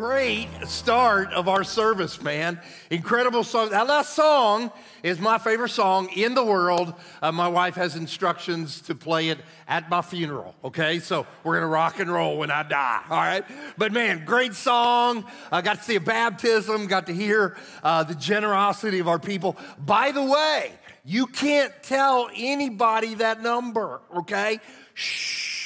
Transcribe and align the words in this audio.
great 0.00 0.48
start 0.64 1.30
of 1.34 1.46
our 1.46 1.62
service, 1.62 2.22
man. 2.22 2.58
Incredible 2.88 3.44
song. 3.44 3.68
That 3.68 3.86
last 3.86 4.14
song 4.14 4.72
is 5.02 5.20
my 5.20 5.36
favorite 5.36 5.68
song 5.68 6.08
in 6.16 6.32
the 6.32 6.42
world. 6.42 6.94
Uh, 7.20 7.32
my 7.32 7.48
wife 7.48 7.74
has 7.74 7.96
instructions 7.96 8.80
to 8.80 8.94
play 8.94 9.28
it 9.28 9.40
at 9.68 9.90
my 9.90 10.00
funeral, 10.00 10.54
okay? 10.64 11.00
So 11.00 11.26
we're 11.44 11.56
gonna 11.56 11.66
rock 11.66 12.00
and 12.00 12.10
roll 12.10 12.38
when 12.38 12.50
I 12.50 12.62
die, 12.62 13.02
all 13.10 13.18
right? 13.18 13.44
But 13.76 13.92
man, 13.92 14.24
great 14.24 14.54
song. 14.54 15.26
I 15.52 15.60
got 15.60 15.76
to 15.76 15.84
see 15.84 15.96
a 15.96 16.00
baptism, 16.00 16.86
got 16.86 17.06
to 17.08 17.12
hear 17.12 17.58
uh, 17.82 18.02
the 18.02 18.14
generosity 18.14 19.00
of 19.00 19.08
our 19.08 19.18
people. 19.18 19.58
By 19.84 20.12
the 20.12 20.24
way, 20.24 20.72
you 21.04 21.26
can't 21.26 21.74
tell 21.82 22.30
anybody 22.34 23.16
that 23.16 23.42
number, 23.42 24.00
okay? 24.16 24.60
Shh 24.94 25.59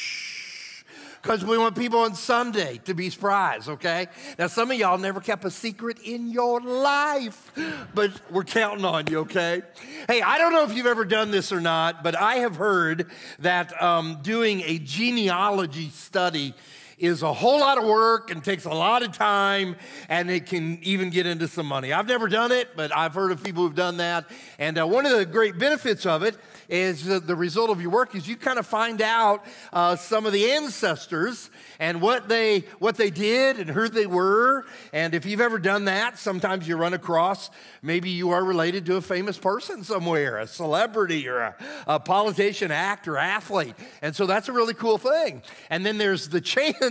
because 1.24 1.42
we 1.42 1.56
want 1.56 1.74
people 1.74 2.00
on 2.00 2.14
Sunday 2.14 2.78
to 2.84 2.92
be 2.92 3.08
surprised, 3.08 3.70
okay? 3.70 4.08
Now, 4.38 4.46
some 4.46 4.70
of 4.70 4.76
y'all 4.76 4.98
never 4.98 5.20
kept 5.20 5.46
a 5.46 5.50
secret 5.50 5.98
in 6.04 6.30
your 6.30 6.60
life, 6.60 7.50
but 7.94 8.10
we're 8.30 8.44
counting 8.44 8.84
on 8.84 9.06
you, 9.06 9.20
okay? 9.20 9.62
Hey, 10.06 10.20
I 10.20 10.36
don't 10.36 10.52
know 10.52 10.64
if 10.64 10.76
you've 10.76 10.84
ever 10.84 11.06
done 11.06 11.30
this 11.30 11.50
or 11.50 11.62
not, 11.62 12.04
but 12.04 12.14
I 12.14 12.36
have 12.36 12.56
heard 12.56 13.10
that 13.38 13.82
um, 13.82 14.18
doing 14.20 14.60
a 14.66 14.78
genealogy 14.78 15.88
study 15.88 16.52
is 16.98 17.22
a 17.22 17.32
whole 17.32 17.60
lot 17.60 17.78
of 17.78 17.84
work 17.84 18.30
and 18.30 18.42
takes 18.42 18.64
a 18.64 18.70
lot 18.70 19.02
of 19.02 19.12
time, 19.12 19.76
and 20.08 20.30
it 20.30 20.46
can 20.46 20.78
even 20.82 21.10
get 21.10 21.26
into 21.26 21.48
some 21.48 21.66
money. 21.66 21.92
I've 21.92 22.06
never 22.06 22.28
done 22.28 22.52
it, 22.52 22.76
but 22.76 22.96
I've 22.96 23.14
heard 23.14 23.32
of 23.32 23.42
people 23.42 23.62
who've 23.62 23.74
done 23.74 23.98
that. 23.98 24.30
And 24.58 24.78
uh, 24.78 24.86
one 24.86 25.06
of 25.06 25.16
the 25.16 25.26
great 25.26 25.58
benefits 25.58 26.06
of 26.06 26.22
it 26.22 26.36
is 26.68 27.04
the, 27.04 27.20
the 27.20 27.36
result 27.36 27.70
of 27.70 27.80
your 27.80 27.90
work 27.90 28.14
is 28.14 28.26
you 28.26 28.36
kind 28.36 28.58
of 28.58 28.66
find 28.66 29.02
out 29.02 29.44
uh, 29.72 29.96
some 29.96 30.26
of 30.26 30.32
the 30.32 30.52
ancestors 30.52 31.50
and 31.78 32.00
what 32.00 32.28
they 32.28 32.60
what 32.78 32.96
they 32.96 33.10
did 33.10 33.58
and 33.58 33.68
who 33.70 33.88
they 33.88 34.06
were. 34.06 34.64
And 34.92 35.14
if 35.14 35.26
you've 35.26 35.40
ever 35.40 35.58
done 35.58 35.86
that, 35.86 36.18
sometimes 36.18 36.66
you 36.66 36.76
run 36.76 36.94
across 36.94 37.50
maybe 37.82 38.08
you 38.08 38.30
are 38.30 38.42
related 38.42 38.86
to 38.86 38.96
a 38.96 39.00
famous 39.00 39.36
person 39.36 39.84
somewhere, 39.84 40.38
a 40.38 40.46
celebrity 40.46 41.28
or 41.28 41.38
a, 41.38 41.54
a 41.86 42.00
politician, 42.00 42.70
actor, 42.70 43.18
athlete. 43.18 43.74
And 44.00 44.16
so 44.16 44.26
that's 44.26 44.48
a 44.48 44.52
really 44.52 44.74
cool 44.74 44.96
thing. 44.96 45.42
And 45.70 45.84
then 45.84 45.98
there's 45.98 46.28
the 46.28 46.40
chance 46.54 46.83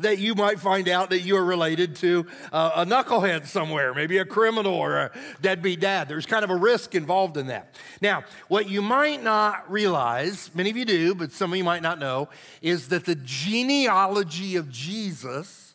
that 0.00 0.18
you 0.18 0.34
might 0.34 0.60
find 0.60 0.88
out 0.88 1.10
that 1.10 1.20
you 1.20 1.36
are 1.36 1.44
related 1.44 1.96
to 1.96 2.26
uh, 2.52 2.72
a 2.76 2.86
knucklehead 2.86 3.46
somewhere, 3.46 3.94
maybe 3.94 4.18
a 4.18 4.24
criminal 4.24 4.74
or 4.74 4.96
a 4.96 5.10
deadbeat 5.40 5.80
dad. 5.80 6.08
There's 6.08 6.26
kind 6.26 6.44
of 6.44 6.50
a 6.50 6.56
risk 6.56 6.94
involved 6.94 7.36
in 7.36 7.48
that. 7.48 7.74
Now, 8.00 8.24
what 8.48 8.68
you 8.68 8.82
might 8.82 9.22
not 9.22 9.70
realize, 9.70 10.50
many 10.54 10.70
of 10.70 10.76
you 10.76 10.84
do, 10.84 11.14
but 11.14 11.32
some 11.32 11.52
of 11.52 11.56
you 11.56 11.64
might 11.64 11.82
not 11.82 11.98
know, 11.98 12.28
is 12.62 12.88
that 12.88 13.04
the 13.04 13.16
genealogy 13.16 14.56
of 14.56 14.70
Jesus 14.70 15.74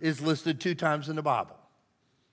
is 0.00 0.20
listed 0.20 0.60
two 0.60 0.74
times 0.74 1.08
in 1.08 1.16
the 1.16 1.22
Bible. 1.22 1.56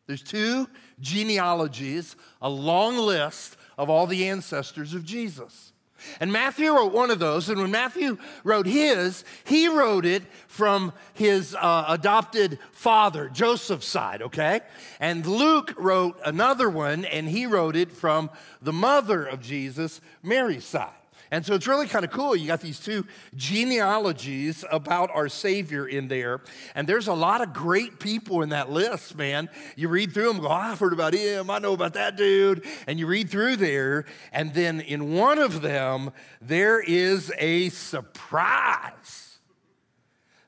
There's 0.08 0.22
two 0.22 0.70
genealogies, 1.00 2.16
a 2.42 2.50
long 2.50 2.98
list 2.98 3.58
of 3.78 3.90
all 3.90 4.08
the 4.08 4.28
ancestors 4.28 4.94
of 4.94 5.04
Jesus. 5.04 5.74
And 6.20 6.32
Matthew 6.32 6.72
wrote 6.72 6.92
one 6.92 7.12
of 7.12 7.20
those, 7.20 7.50
and 7.50 7.60
when 7.60 7.72
Matthew 7.72 8.18
wrote 8.44 8.66
his, 8.66 9.24
he 9.44 9.68
wrote 9.68 10.06
it 10.06 10.24
from 10.48 10.94
his 11.14 11.56
uh, 11.56 11.86
adopted 11.88 12.60
father, 12.72 13.30
Joseph's 13.30 13.88
side, 13.88 14.22
okay? 14.22 14.62
And 15.00 15.26
Luke 15.26 15.74
wrote 15.78 16.20
another 16.26 16.70
one, 16.70 17.06
and 17.06 17.28
he 17.28 17.46
wrote 17.46 17.76
it 17.76 17.92
from 17.92 18.30
the 18.62 18.74
mother 18.74 19.26
of 19.26 19.42
Jesus, 19.42 20.02
Mary's 20.22 20.66
side. 20.66 20.92
And 21.32 21.46
so 21.46 21.56
it's 21.56 21.68
really 21.68 21.88
kind 21.88 22.06
of 22.06 22.12
cool. 22.12 22.36
You 22.36 22.48
got 22.48 22.62
these 22.62 22.80
two 22.80 23.06
genealogies 23.36 24.64
about 24.72 25.10
our 25.14 25.28
Savior 25.28 25.88
in 25.88 26.08
there. 26.08 26.42
And 26.76 26.88
there's 26.88 27.08
a 27.08 27.14
lot 27.14 27.42
of 27.42 27.54
great 27.54 28.00
people 28.00 28.42
in 28.42 28.50
that 28.50 28.70
list, 28.70 29.18
man. 29.18 29.50
You 29.76 29.90
read 29.90 30.14
through 30.14 30.34
them, 30.34 30.42
go, 30.42 30.48
oh, 30.48 30.52
I've 30.52 30.80
heard 30.80 30.94
about 30.94 31.14
him. 31.14 31.50
I 31.50 31.60
know 31.60 31.74
about 31.74 31.94
that 31.94 32.16
dude. 32.16 32.66
And 32.88 33.00
you 33.00 33.08
read 33.08 33.30
through 33.30 33.56
there. 33.58 34.06
And 34.32 34.54
then 34.54 34.82
in 34.82 35.14
one 35.14 35.40
of 35.40 35.62
them, 35.62 36.12
there 36.42 36.80
is 36.80 37.32
a 37.38 37.70
surprise. 37.70 39.38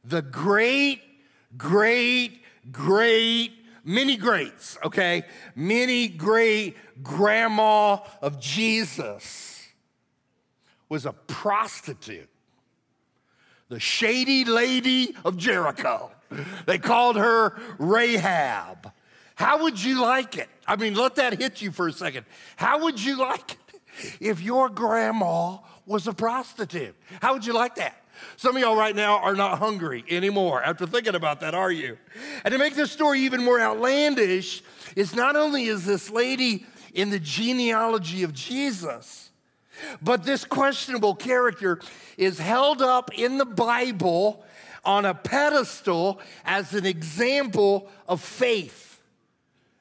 The 0.03 0.21
great, 0.21 1.01
great, 1.57 2.41
great 2.71 3.53
many 3.83 4.17
greats, 4.17 4.77
okay? 4.83 5.23
Many 5.55 6.09
great 6.09 6.75
grandma 7.01 7.99
of 8.21 8.39
Jesus 8.39 9.56
was 10.89 11.05
a 11.05 11.13
prostitute, 11.13 12.29
the 13.69 13.79
shady 13.79 14.45
lady 14.45 15.15
of 15.25 15.37
Jericho. 15.37 16.11
They 16.65 16.77
called 16.77 17.15
her 17.15 17.59
Rahab. 17.77 18.91
How 19.35 19.63
would 19.63 19.81
you 19.81 20.01
like 20.01 20.37
it? 20.37 20.49
I 20.65 20.75
mean, 20.75 20.95
let 20.95 21.15
that 21.15 21.39
hit 21.39 21.61
you 21.61 21.71
for 21.71 21.87
a 21.87 21.93
second. 21.93 22.25
How 22.55 22.83
would 22.83 23.03
you 23.03 23.17
like 23.17 23.51
it 23.51 23.81
if 24.19 24.41
your 24.41 24.69
grandma 24.69 25.57
was 25.85 26.07
a 26.07 26.13
prostitute? 26.13 26.95
How 27.21 27.33
would 27.33 27.45
you 27.45 27.53
like 27.53 27.75
that? 27.75 28.03
Some 28.35 28.55
of 28.55 28.61
y'all 28.61 28.75
right 28.75 28.95
now 28.95 29.17
are 29.19 29.35
not 29.35 29.59
hungry 29.59 30.03
anymore 30.09 30.63
after 30.63 30.87
thinking 30.87 31.15
about 31.15 31.39
that, 31.41 31.53
are 31.53 31.71
you? 31.71 31.97
And 32.43 32.51
to 32.51 32.57
make 32.57 32.75
this 32.75 32.91
story 32.91 33.21
even 33.21 33.43
more 33.43 33.59
outlandish, 33.59 34.63
is 34.95 35.15
not 35.15 35.35
only 35.35 35.65
is 35.65 35.85
this 35.85 36.09
lady 36.09 36.65
in 36.93 37.11
the 37.11 37.19
genealogy 37.19 38.23
of 38.23 38.33
Jesus, 38.33 39.26
but 40.01 40.23
this 40.23 40.45
questionable 40.45 41.15
character 41.15 41.79
is 42.17 42.39
held 42.39 42.81
up 42.81 43.11
in 43.17 43.37
the 43.37 43.45
Bible 43.45 44.43
on 44.83 45.05
a 45.05 45.13
pedestal 45.13 46.21
as 46.45 46.73
an 46.73 46.85
example 46.85 47.89
of 48.07 48.21
faith. 48.21 49.01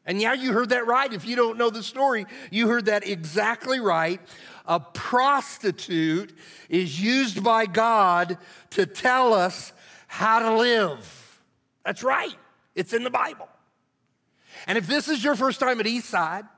And 0.04 0.20
yeah, 0.20 0.34
you 0.34 0.52
heard 0.52 0.68
that 0.70 0.86
right. 0.86 1.12
If 1.12 1.26
you 1.26 1.36
don't 1.36 1.58
know 1.58 1.70
the 1.70 1.82
story, 1.82 2.26
you 2.50 2.68
heard 2.68 2.86
that 2.86 3.06
exactly 3.06 3.80
right. 3.80 4.20
A 4.66 4.80
prostitute 4.80 6.36
is 6.68 7.00
used 7.00 7.42
by 7.42 7.66
God 7.66 8.38
to 8.70 8.86
tell 8.86 9.32
us 9.32 9.72
how 10.06 10.38
to 10.40 10.56
live. 10.56 11.40
That's 11.84 12.02
right, 12.02 12.34
it's 12.74 12.92
in 12.92 13.04
the 13.04 13.10
Bible. 13.10 13.48
And 14.66 14.76
if 14.76 14.86
this 14.86 15.08
is 15.08 15.22
your 15.22 15.36
first 15.36 15.60
time 15.60 15.78
at 15.78 15.86
Eastside, 15.86 16.48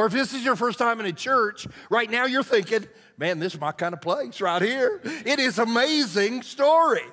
or 0.00 0.06
if 0.06 0.14
this 0.14 0.32
is 0.32 0.42
your 0.42 0.56
first 0.56 0.78
time 0.78 0.98
in 0.98 1.04
a 1.04 1.12
church, 1.12 1.66
right 1.90 2.10
now 2.10 2.24
you're 2.24 2.42
thinking, 2.42 2.86
man, 3.18 3.38
this 3.38 3.52
is 3.52 3.60
my 3.60 3.70
kind 3.70 3.92
of 3.92 4.00
place 4.00 4.40
right 4.40 4.62
here. 4.62 4.98
It 5.04 5.38
is 5.38 5.58
amazing 5.58 6.40
story. 6.40 7.04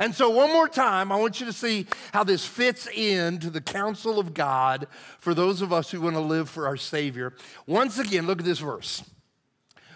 And 0.00 0.12
so, 0.12 0.30
one 0.30 0.52
more 0.52 0.68
time, 0.68 1.12
I 1.12 1.16
want 1.16 1.38
you 1.38 1.46
to 1.46 1.52
see 1.52 1.86
how 2.12 2.24
this 2.24 2.44
fits 2.44 2.88
into 2.88 3.50
the 3.50 3.60
counsel 3.60 4.18
of 4.18 4.34
God 4.34 4.88
for 5.20 5.32
those 5.32 5.62
of 5.62 5.72
us 5.72 5.92
who 5.92 6.00
want 6.00 6.16
to 6.16 6.20
live 6.20 6.50
for 6.50 6.66
our 6.66 6.76
Savior. 6.76 7.34
Once 7.68 8.00
again, 8.00 8.26
look 8.26 8.40
at 8.40 8.44
this 8.44 8.58
verse. 8.58 9.04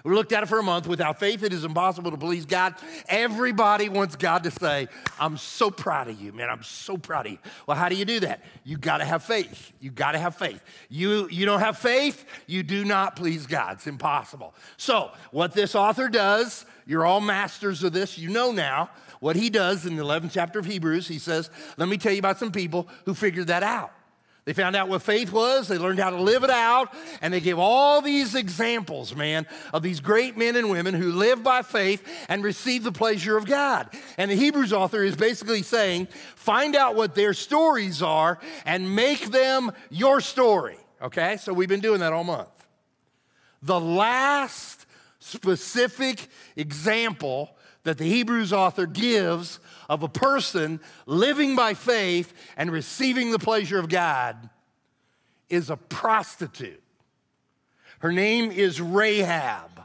We 0.05 0.15
looked 0.15 0.33
at 0.33 0.43
it 0.43 0.47
for 0.47 0.59
a 0.59 0.63
month. 0.63 0.87
Without 0.87 1.19
faith, 1.19 1.43
it 1.43 1.53
is 1.53 1.65
impossible 1.65 2.11
to 2.11 2.17
please 2.17 2.47
God. 2.47 2.75
Everybody 3.09 3.89
wants 3.89 4.17
God 4.17 4.45
to 4.45 4.51
say, 4.51 4.89
I'm 5.19 5.37
so 5.37 5.71
proud 5.71 6.09
of 6.09 6.21
you, 6.21 6.33
man. 6.33 6.49
I'm 6.51 6.63
so 6.63 6.97
proud 6.97 7.27
of 7.27 7.33
you. 7.33 7.39
Well, 7.67 7.77
how 7.77 7.89
do 7.89 7.97
you 7.97 8.05
do 8.05 8.21
that? 8.21 8.43
You 8.65 8.77
got 8.77 8.99
to 8.99 9.05
have 9.05 9.23
faith. 9.23 9.73
You 9.81 9.91
got 9.91 10.13
to 10.13 10.19
have 10.19 10.37
faith. 10.37 10.63
You, 10.89 11.29
you 11.31 11.47
don't 11.47 11.61
have 11.61 11.79
faith, 11.79 12.25
you 12.47 12.63
do 12.63 12.85
not 12.85 13.17
please 13.17 13.47
God. 13.47 13.75
It's 13.75 13.87
impossible. 13.87 14.55
So, 14.77 15.11
what 15.31 15.53
this 15.53 15.75
author 15.75 16.09
does, 16.09 16.65
you're 16.87 17.05
all 17.05 17.21
masters 17.21 17.83
of 17.83 17.93
this, 17.93 18.19
you 18.19 18.31
know 18.31 18.53
now. 18.53 18.91
What 19.21 19.37
he 19.37 19.51
does 19.51 19.85
in 19.85 19.97
the 19.97 20.05
11th 20.05 20.31
chapter 20.33 20.59
of 20.61 20.67
Hebrews, 20.67 21.09
he 21.09 21.19
says, 21.19 21.51
Let 21.77 21.89
me 21.89 21.99
tell 21.99 22.13
you 22.13 22.21
about 22.21 22.39
some 22.39 22.53
people 22.53 22.89
who 23.05 23.15
figured 23.15 23.49
that 23.49 23.63
out. 23.63 23.93
They 24.49 24.55
found 24.55 24.77
out 24.77 24.89
what 24.89 25.03
faith 25.03 25.31
was, 25.31 25.69
they 25.69 25.77
learned 25.77 25.99
how 25.99 26.09
to 26.09 26.23
live 26.23 26.43
it 26.43 26.49
out, 26.49 26.95
and 27.21 27.35
they 27.35 27.41
give 27.41 27.59
all 27.59 28.01
these 28.01 28.35
examples, 28.35 29.15
man, 29.15 29.47
of 29.75 29.83
these 29.83 30.01
great 30.01 30.39
men 30.39 30.57
and 30.57 30.71
women 30.71 30.95
who 30.95 31.13
live 31.13 31.43
by 31.43 31.61
faith 31.61 32.03
and 32.31 32.43
receive 32.43 32.83
the 32.83 32.91
pleasure 32.91 33.37
of 33.37 33.45
God. 33.45 33.91
And 34.17 34.31
the 34.31 34.37
Hebrews 34.37 34.73
author 34.73 35.05
is 35.05 35.17
basically 35.17 35.61
saying, 35.61 36.09
find 36.35 36.75
out 36.75 36.95
what 36.95 37.15
their 37.15 37.35
stories 37.35 38.01
are 38.01 38.39
and 38.65 38.97
make 38.97 39.31
them 39.31 39.71
your 39.91 40.23
story. 40.23 40.79
Okay? 41.03 41.37
So 41.37 41.53
we've 41.53 41.69
been 41.69 41.81
doing 41.81 42.01
that 42.01 42.15
all 42.15 42.25
month. 42.25 42.49
The 43.61 43.79
last 43.79 44.87
specific 45.19 46.27
example 46.57 47.55
that 47.83 47.99
the 47.99 48.09
Hebrews 48.09 48.55
author 48.55 48.87
gives 48.87 49.61
of 49.89 50.03
a 50.03 50.09
person 50.09 50.81
living 51.07 51.57
by 51.57 51.75
faith 51.75 52.33
and 52.57 52.71
receiving 52.71 53.31
the 53.31 53.39
pleasure 53.39 53.79
of 53.79 53.89
God 53.89 54.51
is 55.49 55.71
a 55.71 55.77
prostitute. 55.77 56.83
Her 58.01 58.13
name 58.13 58.51
is 58.51 58.81
Rahab. 58.81 59.83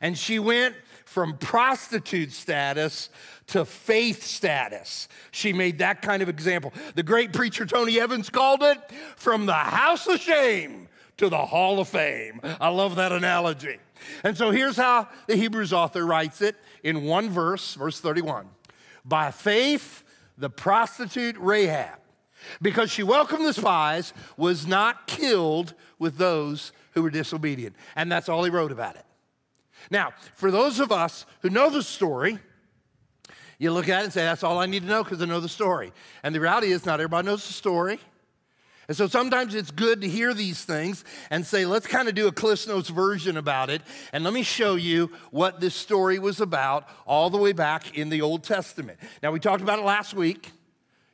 And 0.00 0.16
she 0.16 0.38
went 0.38 0.74
from 1.04 1.36
prostitute 1.38 2.32
status 2.32 3.10
to 3.48 3.64
faith 3.64 4.22
status. 4.22 5.08
She 5.32 5.52
made 5.52 5.78
that 5.78 6.02
kind 6.02 6.22
of 6.22 6.28
example. 6.28 6.72
The 6.94 7.02
great 7.02 7.32
preacher 7.32 7.66
Tony 7.66 8.00
Evans 8.00 8.30
called 8.30 8.62
it 8.62 8.78
from 9.16 9.46
the 9.46 9.52
house 9.52 10.06
of 10.06 10.20
shame 10.20 10.88
to 11.16 11.28
the 11.28 11.46
hall 11.46 11.80
of 11.80 11.88
fame. 11.88 12.40
I 12.42 12.68
love 12.68 12.96
that 12.96 13.12
analogy. 13.12 13.78
And 14.24 14.36
so 14.36 14.50
here's 14.50 14.76
how 14.76 15.08
the 15.26 15.36
Hebrews 15.36 15.72
author 15.72 16.06
writes 16.06 16.40
it 16.40 16.56
in 16.82 17.02
one 17.02 17.28
verse, 17.28 17.74
verse 17.74 18.00
31. 18.00 18.46
By 19.04 19.30
faith, 19.30 20.04
the 20.36 20.50
prostitute 20.50 21.36
Rahab, 21.38 21.98
because 22.62 22.90
she 22.90 23.02
welcomed 23.02 23.44
the 23.44 23.52
spies, 23.52 24.12
was 24.36 24.66
not 24.66 25.06
killed 25.06 25.74
with 25.98 26.16
those 26.16 26.72
who 26.92 27.02
were 27.02 27.10
disobedient. 27.10 27.76
And 27.96 28.10
that's 28.10 28.28
all 28.28 28.44
he 28.44 28.50
wrote 28.50 28.72
about 28.72 28.96
it. 28.96 29.04
Now, 29.90 30.12
for 30.34 30.50
those 30.50 30.80
of 30.80 30.92
us 30.92 31.26
who 31.42 31.50
know 31.50 31.70
the 31.70 31.82
story, 31.82 32.38
you 33.58 33.72
look 33.72 33.88
at 33.88 34.00
it 34.00 34.04
and 34.04 34.12
say, 34.12 34.22
That's 34.22 34.42
all 34.42 34.58
I 34.58 34.66
need 34.66 34.82
to 34.82 34.88
know 34.88 35.04
because 35.04 35.20
I 35.22 35.26
know 35.26 35.40
the 35.40 35.48
story. 35.48 35.92
And 36.22 36.34
the 36.34 36.40
reality 36.40 36.72
is, 36.72 36.86
not 36.86 37.00
everybody 37.00 37.26
knows 37.26 37.46
the 37.46 37.52
story. 37.52 38.00
And 38.90 38.96
so 38.96 39.06
sometimes 39.06 39.54
it's 39.54 39.70
good 39.70 40.00
to 40.00 40.08
hear 40.08 40.34
these 40.34 40.64
things 40.64 41.04
and 41.30 41.46
say, 41.46 41.64
let's 41.64 41.86
kind 41.86 42.08
of 42.08 42.16
do 42.16 42.26
a 42.26 42.32
Cliff 42.32 42.66
Notes 42.66 42.88
version 42.88 43.36
about 43.36 43.70
it. 43.70 43.82
And 44.12 44.24
let 44.24 44.32
me 44.32 44.42
show 44.42 44.74
you 44.74 45.12
what 45.30 45.60
this 45.60 45.76
story 45.76 46.18
was 46.18 46.40
about 46.40 46.88
all 47.06 47.30
the 47.30 47.38
way 47.38 47.52
back 47.52 47.96
in 47.96 48.08
the 48.08 48.20
Old 48.20 48.42
Testament. 48.42 48.98
Now, 49.22 49.30
we 49.30 49.38
talked 49.38 49.62
about 49.62 49.78
it 49.78 49.84
last 49.84 50.12
week. 50.12 50.50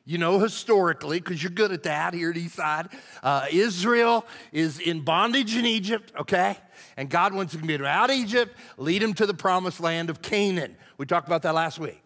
You 0.06 0.16
know, 0.16 0.38
historically, 0.38 1.20
because 1.20 1.42
you're 1.42 1.52
good 1.52 1.70
at 1.70 1.82
that 1.82 2.14
here 2.14 2.30
at 2.30 2.36
Eastside, 2.36 2.90
uh, 3.22 3.44
Israel 3.52 4.24
is 4.52 4.80
in 4.80 5.02
bondage 5.02 5.54
in 5.54 5.66
Egypt, 5.66 6.12
okay? 6.18 6.56
And 6.96 7.10
God 7.10 7.34
wants 7.34 7.52
to 7.52 7.58
get 7.58 7.76
them 7.76 7.86
out 7.86 8.08
of 8.08 8.16
Egypt, 8.16 8.56
lead 8.78 9.02
them 9.02 9.12
to 9.12 9.26
the 9.26 9.34
promised 9.34 9.80
land 9.80 10.08
of 10.08 10.22
Canaan. 10.22 10.76
We 10.96 11.04
talked 11.04 11.26
about 11.26 11.42
that 11.42 11.54
last 11.54 11.78
week. 11.78 12.00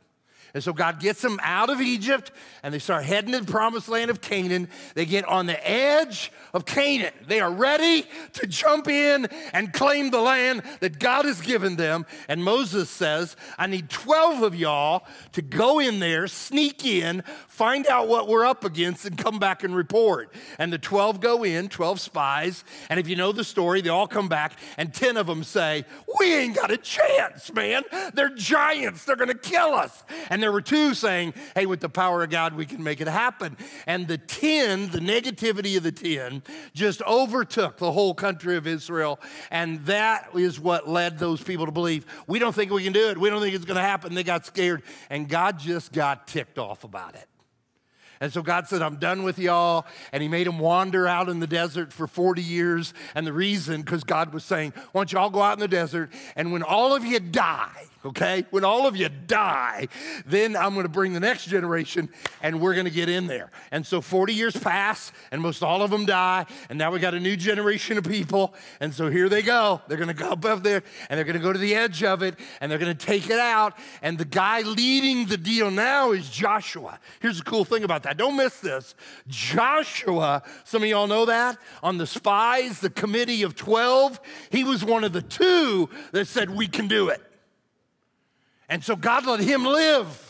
And 0.54 0.62
so 0.62 0.72
God 0.72 1.00
gets 1.00 1.22
them 1.22 1.38
out 1.42 1.70
of 1.70 1.80
Egypt 1.80 2.32
and 2.62 2.74
they 2.74 2.78
start 2.78 3.04
heading 3.04 3.32
to 3.32 3.40
the 3.40 3.50
promised 3.50 3.88
land 3.88 4.10
of 4.10 4.20
Canaan. 4.20 4.68
They 4.94 5.06
get 5.06 5.24
on 5.26 5.46
the 5.46 5.68
edge 5.68 6.32
of 6.52 6.66
Canaan. 6.66 7.12
They 7.26 7.40
are 7.40 7.50
ready 7.50 8.06
to 8.34 8.46
jump 8.46 8.88
in 8.88 9.26
and 9.52 9.72
claim 9.72 10.10
the 10.10 10.20
land 10.20 10.62
that 10.80 10.98
God 10.98 11.24
has 11.24 11.40
given 11.40 11.76
them. 11.76 12.06
And 12.28 12.42
Moses 12.42 12.90
says, 12.90 13.36
I 13.58 13.66
need 13.66 13.88
12 13.90 14.42
of 14.42 14.54
y'all 14.54 15.04
to 15.32 15.42
go 15.42 15.78
in 15.78 16.00
there, 16.00 16.26
sneak 16.26 16.84
in, 16.84 17.22
find 17.46 17.86
out 17.86 18.08
what 18.08 18.28
we're 18.28 18.44
up 18.44 18.64
against, 18.64 19.04
and 19.04 19.16
come 19.16 19.38
back 19.38 19.62
and 19.64 19.74
report. 19.74 20.32
And 20.58 20.72
the 20.72 20.78
12 20.78 21.20
go 21.20 21.44
in, 21.44 21.68
12 21.68 22.00
spies. 22.00 22.64
And 22.88 22.98
if 22.98 23.08
you 23.08 23.16
know 23.16 23.32
the 23.32 23.44
story, 23.44 23.80
they 23.80 23.90
all 23.90 24.08
come 24.08 24.28
back, 24.28 24.54
and 24.76 24.92
10 24.92 25.16
of 25.16 25.26
them 25.26 25.44
say, 25.44 25.84
We 26.18 26.34
ain't 26.34 26.56
got 26.56 26.70
a 26.70 26.76
chance, 26.76 27.52
man. 27.52 27.82
They're 28.14 28.34
giants. 28.34 29.04
They're 29.04 29.16
going 29.16 29.28
to 29.28 29.34
kill 29.34 29.74
us. 29.74 30.02
And 30.28 30.39
there 30.42 30.52
were 30.52 30.60
two 30.60 30.94
saying, 30.94 31.34
Hey, 31.54 31.66
with 31.66 31.80
the 31.80 31.88
power 31.88 32.22
of 32.22 32.30
God, 32.30 32.54
we 32.54 32.66
can 32.66 32.82
make 32.82 33.00
it 33.00 33.08
happen. 33.08 33.56
And 33.86 34.06
the 34.06 34.18
10, 34.18 34.90
the 34.90 34.98
negativity 34.98 35.76
of 35.76 35.82
the 35.82 35.92
10, 35.92 36.42
just 36.74 37.02
overtook 37.02 37.78
the 37.78 37.92
whole 37.92 38.14
country 38.14 38.56
of 38.56 38.66
Israel. 38.66 39.20
And 39.50 39.84
that 39.86 40.30
is 40.34 40.60
what 40.60 40.88
led 40.88 41.18
those 41.18 41.42
people 41.42 41.66
to 41.66 41.72
believe 41.72 42.06
we 42.26 42.38
don't 42.38 42.54
think 42.54 42.70
we 42.70 42.84
can 42.84 42.92
do 42.92 43.08
it. 43.10 43.18
We 43.18 43.30
don't 43.30 43.40
think 43.40 43.54
it's 43.54 43.64
going 43.64 43.76
to 43.76 43.82
happen. 43.82 44.14
They 44.14 44.24
got 44.24 44.46
scared. 44.46 44.82
And 45.08 45.28
God 45.28 45.58
just 45.58 45.92
got 45.92 46.26
ticked 46.26 46.58
off 46.58 46.84
about 46.84 47.14
it. 47.14 47.26
And 48.20 48.30
so 48.30 48.42
God 48.42 48.68
said, 48.68 48.82
I'm 48.82 48.96
done 48.96 49.22
with 49.22 49.38
y'all. 49.38 49.86
And 50.12 50.22
He 50.22 50.28
made 50.28 50.46
them 50.46 50.58
wander 50.58 51.06
out 51.06 51.28
in 51.28 51.40
the 51.40 51.46
desert 51.46 51.92
for 51.92 52.06
40 52.06 52.42
years. 52.42 52.92
And 53.14 53.26
the 53.26 53.32
reason, 53.32 53.80
because 53.80 54.04
God 54.04 54.34
was 54.34 54.44
saying, 54.44 54.74
Why 54.92 55.00
don't 55.00 55.12
y'all 55.12 55.30
go 55.30 55.40
out 55.40 55.54
in 55.54 55.60
the 55.60 55.68
desert? 55.68 56.12
And 56.36 56.52
when 56.52 56.62
all 56.62 56.94
of 56.94 57.04
you 57.04 57.18
die, 57.18 57.86
okay? 58.04 58.46
When 58.50 58.64
all 58.64 58.86
of 58.86 58.96
you 58.96 59.08
die, 59.08 59.88
then 60.26 60.56
I'm 60.56 60.74
going 60.74 60.84
to 60.84 60.92
bring 60.92 61.12
the 61.12 61.20
next 61.20 61.46
generation 61.46 62.08
and 62.42 62.60
we're 62.60 62.74
going 62.74 62.86
to 62.86 62.90
get 62.90 63.08
in 63.08 63.26
there. 63.26 63.50
And 63.70 63.86
so 63.86 64.00
40 64.00 64.34
years 64.34 64.56
pass 64.56 65.12
and 65.30 65.40
most 65.40 65.62
all 65.62 65.82
of 65.82 65.90
them 65.90 66.06
die. 66.06 66.46
And 66.68 66.78
now 66.78 66.90
we 66.90 66.98
got 66.98 67.14
a 67.14 67.20
new 67.20 67.36
generation 67.36 67.98
of 67.98 68.04
people. 68.04 68.54
And 68.80 68.94
so 68.94 69.10
here 69.10 69.28
they 69.28 69.42
go. 69.42 69.80
They're 69.88 69.98
going 69.98 70.08
to 70.08 70.14
go 70.14 70.30
up 70.30 70.62
there 70.62 70.82
and 71.08 71.18
they're 71.18 71.24
going 71.24 71.36
to 71.36 71.42
go 71.42 71.52
to 71.52 71.58
the 71.58 71.74
edge 71.74 72.02
of 72.02 72.22
it 72.22 72.38
and 72.60 72.70
they're 72.70 72.78
going 72.78 72.96
to 72.96 73.06
take 73.06 73.28
it 73.28 73.38
out. 73.38 73.78
And 74.02 74.16
the 74.16 74.24
guy 74.24 74.62
leading 74.62 75.26
the 75.26 75.36
deal 75.36 75.70
now 75.70 76.12
is 76.12 76.28
Joshua. 76.28 76.98
Here's 77.20 77.38
the 77.38 77.44
cool 77.44 77.64
thing 77.64 77.84
about 77.84 78.02
that. 78.04 78.16
Don't 78.16 78.36
miss 78.36 78.60
this. 78.60 78.94
Joshua, 79.28 80.42
some 80.64 80.82
of 80.82 80.88
y'all 80.88 81.06
know 81.06 81.26
that, 81.26 81.58
on 81.82 81.98
the 81.98 82.06
spies, 82.06 82.80
the 82.80 82.90
committee 82.90 83.42
of 83.42 83.54
12, 83.56 84.20
he 84.50 84.64
was 84.64 84.84
one 84.84 85.04
of 85.04 85.12
the 85.12 85.22
two 85.22 85.88
that 86.12 86.26
said, 86.26 86.50
We 86.50 86.66
can 86.66 86.88
do 86.88 87.08
it. 87.08 87.29
And 88.70 88.82
so 88.82 88.96
God 88.96 89.26
let 89.26 89.40
him 89.40 89.64
live. 89.64 90.28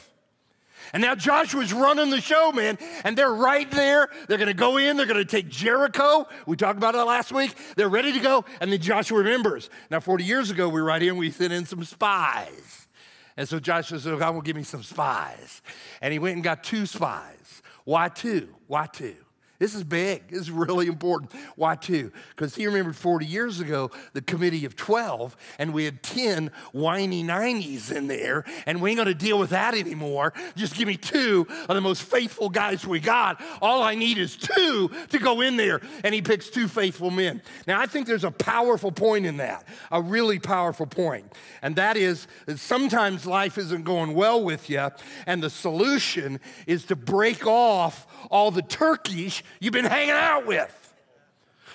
And 0.93 1.03
now 1.03 1.15
Joshua's 1.15 1.73
running 1.73 2.11
the 2.11 2.21
show, 2.21 2.51
man. 2.51 2.79
And 3.05 3.17
they're 3.17 3.33
right 3.33 3.71
there. 3.71 4.09
They're 4.27 4.39
going 4.39 4.49
to 4.49 4.55
go 4.55 4.77
in. 4.77 4.97
They're 4.97 5.07
going 5.07 5.25
to 5.25 5.31
take 5.31 5.49
Jericho. 5.49 6.27
We 6.47 6.57
talked 6.57 6.79
about 6.79 6.97
it 6.97 7.05
last 7.05 7.31
week. 7.31 7.55
They're 7.77 7.89
ready 7.89 8.13
to 8.13 8.19
go. 8.19 8.45
And 8.61 8.73
then 8.73 8.81
Joshua 8.81 9.19
remembers. 9.19 9.71
Now, 9.91 10.01
40 10.01 10.25
years 10.25 10.51
ago, 10.51 10.69
we 10.69 10.81
were 10.81 10.87
right 10.87 11.01
here 11.01 11.13
and 11.13 11.19
we 11.19 11.31
sent 11.31 11.53
in 11.53 11.65
some 11.65 11.85
spies. 11.85 12.89
And 13.37 13.49
so 13.49 13.61
Joshua 13.61 14.01
said, 14.01 14.19
God 14.19 14.35
will 14.35 14.43
give 14.43 14.57
me 14.57 14.65
some 14.65 14.83
spies. 14.83 15.63
And 16.01 16.13
he 16.13 16.19
went 16.19 16.35
and 16.35 16.43
got 16.43 16.65
two 16.65 16.87
spies. 16.87 17.63
Why 17.85 18.09
two? 18.09 18.49
Why 18.67 18.87
two? 18.87 19.17
This 19.61 19.77
is 19.77 19.85
big. 19.85 20.27
This 20.29 20.41
is 20.41 20.51
really 20.51 20.89
important. 20.89 21.33
Why 21.55 21.77
two? 21.77 22.11
Because 22.31 22.57
he 22.57 22.67
remembered 22.67 22.97
40 22.97 23.25
years 23.25 23.61
ago 23.61 23.93
the 24.13 24.23
committee 24.23 24.65
of 24.65 24.75
12, 24.75 25.37
and 25.61 25.73
we 25.73 25.85
had 25.85 26.03
10 26.03 26.51
whiny 26.73 27.23
90s 27.23 27.93
in 27.93 28.09
there, 28.09 28.45
and 28.67 28.83
we 28.83 28.91
ain't 28.91 28.99
gonna 28.99 29.15
deal 29.15 29.39
with 29.39 29.51
that 29.51 29.75
anymore. 29.75 30.33
Just 30.57 30.75
give 30.75 30.89
me 30.89 30.97
two 30.97 31.47
of 31.69 31.77
the 31.77 31.81
most 31.81 32.03
faithful 32.03 32.49
guys 32.49 32.85
we 32.85 32.99
got. 32.99 33.41
All 33.63 33.83
I 33.83 33.95
need 33.95 34.19
is 34.19 34.37
two 34.37 34.91
to 35.11 35.19
go 35.21 35.41
in 35.41 35.57
there. 35.57 35.81
And 36.03 36.13
he 36.13 36.23
picks 36.23 36.51
two 36.51 36.67
faithful 36.67 37.13
men. 37.13 37.41
Now, 37.69 37.81
I 37.81 37.87
think 37.87 38.09
there's 38.09 38.25
a 38.25 38.33
powerful 38.33 38.91
point 38.91 39.27
in 39.27 39.37
that, 39.37 39.69
a 39.93 40.03
really 40.03 40.41
powerful. 40.41 40.81
And 41.63 41.77
that 41.77 41.97
is 41.97 42.27
that 42.47 42.59
sometimes 42.59 43.27
life 43.27 43.59
isn't 43.59 43.85
going 43.85 44.15
well 44.15 44.43
with 44.43 44.71
you, 44.71 44.89
and 45.27 45.43
the 45.43 45.51
solution 45.51 46.41
is 46.67 46.87
to 46.87 46.97
break 46.97 47.47
off 47.47 48.07
all 48.31 48.51
the 48.51 48.63
turkeys 48.63 49.43
you've 49.59 49.73
been 49.73 49.85
hanging 49.85 50.11
out 50.11 50.47
with. 50.47 50.77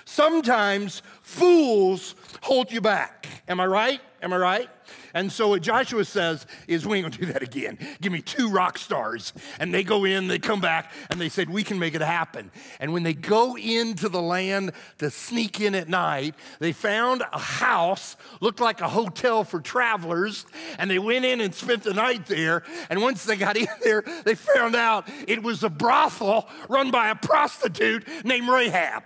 Sometimes 0.04 1.02
fools 1.22 2.14
hold 2.40 2.70
you 2.70 2.80
back. 2.80 3.26
Am 3.48 3.60
I 3.60 3.66
right? 3.66 4.00
Am 4.26 4.32
I 4.32 4.38
right? 4.38 4.68
And 5.14 5.30
so 5.30 5.50
what 5.50 5.62
Joshua 5.62 6.04
says 6.04 6.48
is, 6.66 6.84
we 6.84 6.98
ain't 6.98 7.04
gonna 7.04 7.26
do 7.26 7.32
that 7.32 7.44
again. 7.44 7.78
Give 8.00 8.10
me 8.10 8.20
two 8.20 8.48
rock 8.48 8.76
stars. 8.76 9.32
And 9.60 9.72
they 9.72 9.84
go 9.84 10.04
in, 10.04 10.26
they 10.26 10.40
come 10.40 10.60
back, 10.60 10.90
and 11.10 11.20
they 11.20 11.28
said, 11.28 11.48
we 11.48 11.62
can 11.62 11.78
make 11.78 11.94
it 11.94 12.00
happen. 12.00 12.50
And 12.80 12.92
when 12.92 13.04
they 13.04 13.14
go 13.14 13.56
into 13.56 14.08
the 14.08 14.20
land 14.20 14.72
to 14.98 15.12
sneak 15.12 15.60
in 15.60 15.76
at 15.76 15.88
night, 15.88 16.34
they 16.58 16.72
found 16.72 17.22
a 17.32 17.38
house, 17.38 18.16
looked 18.40 18.58
like 18.58 18.80
a 18.80 18.88
hotel 18.88 19.44
for 19.44 19.60
travelers, 19.60 20.44
and 20.76 20.90
they 20.90 20.98
went 20.98 21.24
in 21.24 21.40
and 21.40 21.54
spent 21.54 21.84
the 21.84 21.94
night 21.94 22.26
there. 22.26 22.64
And 22.90 23.00
once 23.00 23.24
they 23.24 23.36
got 23.36 23.56
in 23.56 23.68
there, 23.84 24.02
they 24.24 24.34
found 24.34 24.74
out 24.74 25.08
it 25.28 25.40
was 25.40 25.62
a 25.62 25.70
brothel 25.70 26.48
run 26.68 26.90
by 26.90 27.10
a 27.10 27.14
prostitute 27.14 28.04
named 28.24 28.48
Rahab. 28.48 29.04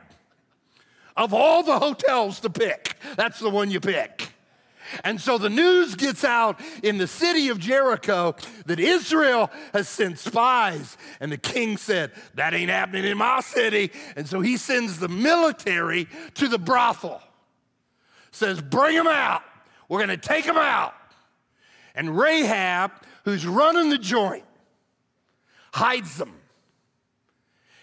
Of 1.14 1.34
all 1.34 1.62
the 1.62 1.78
hotels 1.78 2.40
to 2.40 2.48
pick, 2.48 2.96
that's 3.16 3.38
the 3.38 3.50
one 3.50 3.70
you 3.70 3.80
pick. 3.80 4.29
And 5.04 5.20
so 5.20 5.38
the 5.38 5.50
news 5.50 5.94
gets 5.94 6.24
out 6.24 6.60
in 6.82 6.98
the 6.98 7.06
city 7.06 7.48
of 7.48 7.58
Jericho 7.58 8.34
that 8.66 8.80
Israel 8.80 9.50
has 9.72 9.88
sent 9.88 10.18
spies. 10.18 10.96
And 11.20 11.30
the 11.30 11.38
king 11.38 11.76
said, 11.76 12.12
That 12.34 12.54
ain't 12.54 12.70
happening 12.70 13.04
in 13.04 13.18
my 13.18 13.40
city. 13.40 13.92
And 14.16 14.28
so 14.28 14.40
he 14.40 14.56
sends 14.56 14.98
the 14.98 15.08
military 15.08 16.08
to 16.34 16.48
the 16.48 16.58
brothel, 16.58 17.20
says, 18.30 18.60
Bring 18.60 18.96
them 18.96 19.06
out. 19.06 19.42
We're 19.88 20.04
going 20.04 20.08
to 20.08 20.28
take 20.28 20.46
them 20.46 20.58
out. 20.58 20.94
And 21.94 22.16
Rahab, 22.16 22.92
who's 23.24 23.46
running 23.46 23.90
the 23.90 23.98
joint, 23.98 24.44
hides 25.72 26.16
them 26.16 26.39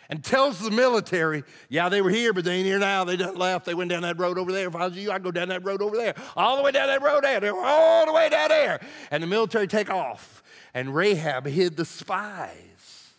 and 0.10 0.24
tells 0.24 0.60
the 0.60 0.72
military, 0.72 1.44
yeah, 1.70 1.90
they 1.90 2.02
were 2.02 2.10
here, 2.10 2.34
but 2.34 2.46
they 2.46 2.56
ain't 2.56 2.66
here 2.66 2.80
now. 2.80 3.04
They 3.04 3.18
done 3.18 3.36
left. 3.36 3.66
They 3.66 3.74
went 3.74 3.90
down 3.90 4.04
that 4.04 4.20
road 4.20 4.38
over 4.38 4.52
there. 4.52 4.68
If 4.68 4.76
I 4.76 4.88
was 4.88 4.98
you, 4.98 5.12
I'd 5.12 5.24
go 5.24 5.32
down 5.32 5.50
that 5.50 5.66
road 5.66 5.82
over 5.82 5.98
there. 5.98 6.16
All 6.36 6.58
the 6.58 6.64
way 6.64 6.72
down 6.72 6.88
that 6.88 7.02
road 7.02 7.24
there. 7.24 7.40
They 7.40 7.52
were 7.52 7.64
all 7.64 8.06
the 8.06 8.14
way 8.14 8.30
down 8.30 8.50
there. 8.50 8.80
And 9.12 9.22
the 9.22 9.28
military 9.28 9.68
take 9.68 9.90
off. 9.90 10.44
And 10.74 10.94
Rahab 10.96 11.46
hid 11.46 11.76
the 11.76 11.86
spies. 11.86 13.12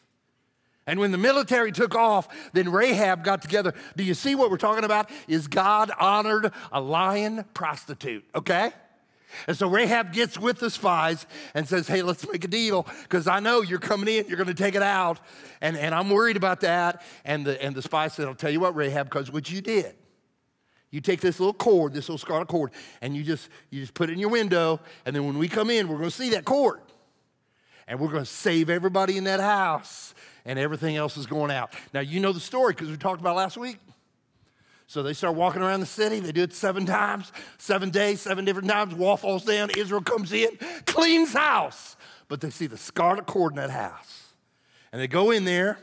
And 0.86 0.98
when 0.98 1.12
the 1.12 1.18
military 1.18 1.70
took 1.70 1.94
off, 1.94 2.28
then 2.54 2.72
Rahab 2.72 3.22
got 3.22 3.42
together. 3.42 3.74
Do 3.96 4.02
you 4.02 4.14
see 4.14 4.34
what 4.34 4.50
we're 4.50 4.56
talking 4.56 4.84
about? 4.84 5.10
Is 5.28 5.46
God 5.46 5.90
honored 6.00 6.50
a 6.72 6.80
lion 6.80 7.44
prostitute, 7.52 8.24
okay? 8.34 8.72
And 9.46 9.56
so 9.56 9.68
Rahab 9.68 10.12
gets 10.12 10.38
with 10.38 10.58
the 10.58 10.70
spies 10.70 11.26
and 11.54 11.68
says, 11.68 11.86
Hey, 11.86 12.02
let's 12.02 12.26
make 12.30 12.44
a 12.44 12.48
deal 12.48 12.86
because 13.02 13.26
I 13.26 13.40
know 13.40 13.62
you're 13.62 13.78
coming 13.78 14.14
in, 14.14 14.26
you're 14.26 14.36
going 14.36 14.48
to 14.48 14.54
take 14.54 14.74
it 14.74 14.82
out. 14.82 15.20
And, 15.60 15.76
and 15.76 15.94
I'm 15.94 16.10
worried 16.10 16.36
about 16.36 16.60
that. 16.60 17.02
And 17.24 17.46
the, 17.46 17.62
and 17.62 17.74
the 17.74 17.82
spy 17.82 18.08
said, 18.08 18.26
I'll 18.26 18.34
tell 18.34 18.50
you 18.50 18.60
what, 18.60 18.74
Rahab, 18.74 19.06
because 19.06 19.30
what 19.30 19.50
you 19.50 19.60
did, 19.60 19.94
you 20.90 21.00
take 21.00 21.20
this 21.20 21.38
little 21.38 21.54
cord, 21.54 21.92
this 21.92 22.08
little 22.08 22.18
scarlet 22.18 22.48
cord, 22.48 22.70
and 23.02 23.14
you 23.14 23.22
just, 23.22 23.48
you 23.70 23.80
just 23.80 23.94
put 23.94 24.08
it 24.08 24.14
in 24.14 24.18
your 24.18 24.30
window. 24.30 24.80
And 25.04 25.14
then 25.14 25.26
when 25.26 25.38
we 25.38 25.48
come 25.48 25.70
in, 25.70 25.88
we're 25.88 25.98
going 25.98 26.10
to 26.10 26.16
see 26.16 26.30
that 26.30 26.44
cord. 26.44 26.80
And 27.86 27.98
we're 28.00 28.08
going 28.08 28.24
to 28.24 28.30
save 28.30 28.68
everybody 28.70 29.16
in 29.16 29.24
that 29.24 29.40
house. 29.40 30.14
And 30.44 30.58
everything 30.58 30.96
else 30.96 31.18
is 31.18 31.26
going 31.26 31.50
out. 31.50 31.74
Now, 31.92 32.00
you 32.00 32.20
know 32.20 32.32
the 32.32 32.40
story 32.40 32.72
because 32.72 32.88
we 32.88 32.96
talked 32.96 33.20
about 33.20 33.36
last 33.36 33.58
week. 33.58 33.78
So 34.88 35.02
they 35.02 35.12
start 35.12 35.36
walking 35.36 35.60
around 35.60 35.80
the 35.80 35.86
city. 35.86 36.18
They 36.18 36.32
do 36.32 36.42
it 36.42 36.54
seven 36.54 36.86
times, 36.86 37.30
seven 37.58 37.90
days, 37.90 38.22
seven 38.22 38.46
different 38.46 38.70
times. 38.70 38.94
Wall 38.94 39.18
falls 39.18 39.44
down. 39.44 39.68
Israel 39.76 40.00
comes 40.00 40.32
in, 40.32 40.48
cleans 40.86 41.34
house. 41.34 41.94
But 42.26 42.40
they 42.40 42.48
see 42.48 42.66
the 42.66 42.78
scarlet 42.78 43.26
cord 43.26 43.52
in 43.52 43.56
that 43.56 43.70
house. 43.70 44.32
And 44.90 45.00
they 45.00 45.06
go 45.06 45.30
in 45.30 45.44
there 45.44 45.78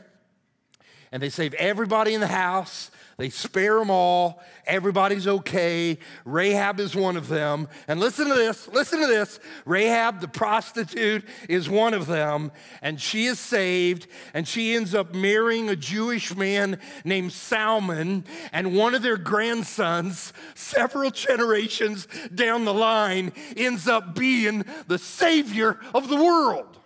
and 1.16 1.22
they 1.22 1.30
save 1.30 1.54
everybody 1.54 2.12
in 2.12 2.20
the 2.20 2.26
house. 2.26 2.90
They 3.16 3.30
spare 3.30 3.78
them 3.78 3.88
all. 3.88 4.42
Everybody's 4.66 5.26
okay. 5.26 5.98
Rahab 6.26 6.78
is 6.78 6.94
one 6.94 7.16
of 7.16 7.28
them. 7.28 7.68
And 7.88 7.98
listen 7.98 8.28
to 8.28 8.34
this 8.34 8.68
listen 8.68 9.00
to 9.00 9.06
this. 9.06 9.40
Rahab, 9.64 10.20
the 10.20 10.28
prostitute, 10.28 11.24
is 11.48 11.70
one 11.70 11.94
of 11.94 12.06
them. 12.06 12.52
And 12.82 13.00
she 13.00 13.24
is 13.24 13.40
saved. 13.40 14.08
And 14.34 14.46
she 14.46 14.74
ends 14.74 14.94
up 14.94 15.14
marrying 15.14 15.70
a 15.70 15.74
Jewish 15.74 16.36
man 16.36 16.78
named 17.02 17.32
Salmon. 17.32 18.26
And 18.52 18.76
one 18.76 18.94
of 18.94 19.00
their 19.00 19.16
grandsons, 19.16 20.34
several 20.54 21.10
generations 21.10 22.08
down 22.34 22.66
the 22.66 22.74
line, 22.74 23.32
ends 23.56 23.88
up 23.88 24.14
being 24.14 24.66
the 24.86 24.98
savior 24.98 25.80
of 25.94 26.10
the 26.10 26.22
world. 26.22 26.76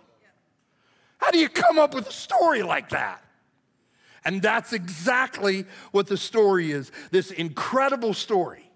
How 1.17 1.31
do 1.31 1.37
you 1.37 1.49
come 1.49 1.77
up 1.77 1.93
with 1.93 2.07
a 2.07 2.13
story 2.13 2.63
like 2.63 2.91
that? 2.91 3.25
And 4.23 4.41
that's 4.41 4.73
exactly 4.73 5.65
what 5.91 6.07
the 6.07 6.17
story 6.17 6.71
is 6.71 6.91
this 7.09 7.31
incredible 7.31 8.13
story. 8.13 8.69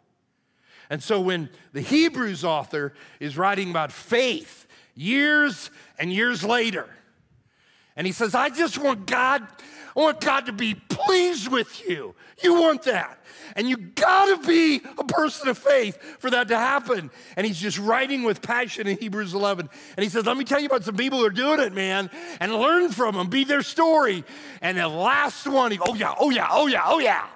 And 0.90 1.02
so 1.02 1.20
when 1.20 1.50
the 1.74 1.82
Hebrews 1.82 2.44
author 2.44 2.94
is 3.20 3.38
writing 3.38 3.70
about 3.70 3.92
faith 3.92 4.68
years 4.96 5.70
and 5.98 6.12
years 6.12 6.44
later, 6.44 6.88
and 7.96 8.06
he 8.06 8.14
says, 8.14 8.36
I 8.36 8.50
just 8.50 8.78
want 8.78 9.06
God, 9.08 9.48
I 9.96 10.00
want 10.02 10.20
God 10.20 10.48
to 10.48 10.52
be 10.52 10.76
pleased 10.76 11.50
with 11.50 11.88
you. 11.88 12.16
You 12.44 12.60
want 12.60 12.84
that. 12.84 13.18
And 13.56 13.70
you 13.70 13.78
gotta 13.78 14.46
be 14.46 14.82
a 14.98 15.04
person 15.06 15.48
of 15.48 15.58
faith 15.58 16.02
for 16.20 16.30
that 16.30 16.50
to 16.50 16.58
happen. 16.58 17.10
And 17.38 17.48
he's 17.48 17.60
just 17.60 17.80
writing 17.80 18.24
with 18.24 18.42
passion 18.42 18.88
in 18.88 18.98
Hebrews 18.98 19.34
11. 19.34 19.70
And 19.96 20.04
he 20.04 20.10
says, 20.10 20.26
Let 20.26 20.36
me 20.36 20.44
tell 20.44 20.60
you 20.60 20.66
about 20.66 20.84
some 20.84 20.98
people 20.98 21.20
who 21.20 21.26
are 21.26 21.30
doing 21.30 21.62
it, 21.62 21.74
man, 21.74 22.10
and 22.42 22.54
learn 22.54 22.92
from 22.92 23.16
them, 23.16 23.30
be 23.30 23.46
their 23.46 23.62
story. 23.62 24.26
And 24.62 24.78
the 24.78 24.88
last 24.88 25.48
one, 25.48 25.72
he, 25.72 25.80
oh 25.80 25.96
yeah, 25.96 26.14
oh 26.20 26.30
yeah, 26.30 26.48
oh 26.52 26.68
yeah, 26.68 26.84
oh 26.86 27.00
yeah. 27.00 27.28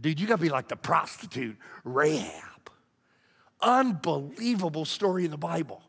Dude, 0.00 0.20
you 0.20 0.26
gotta 0.26 0.42
be 0.42 0.50
like 0.50 0.68
the 0.68 0.76
prostitute 0.76 1.56
Rahab. 1.84 2.70
Unbelievable 3.62 4.84
story 4.84 5.24
in 5.24 5.30
the 5.30 5.38
Bible. 5.38 5.82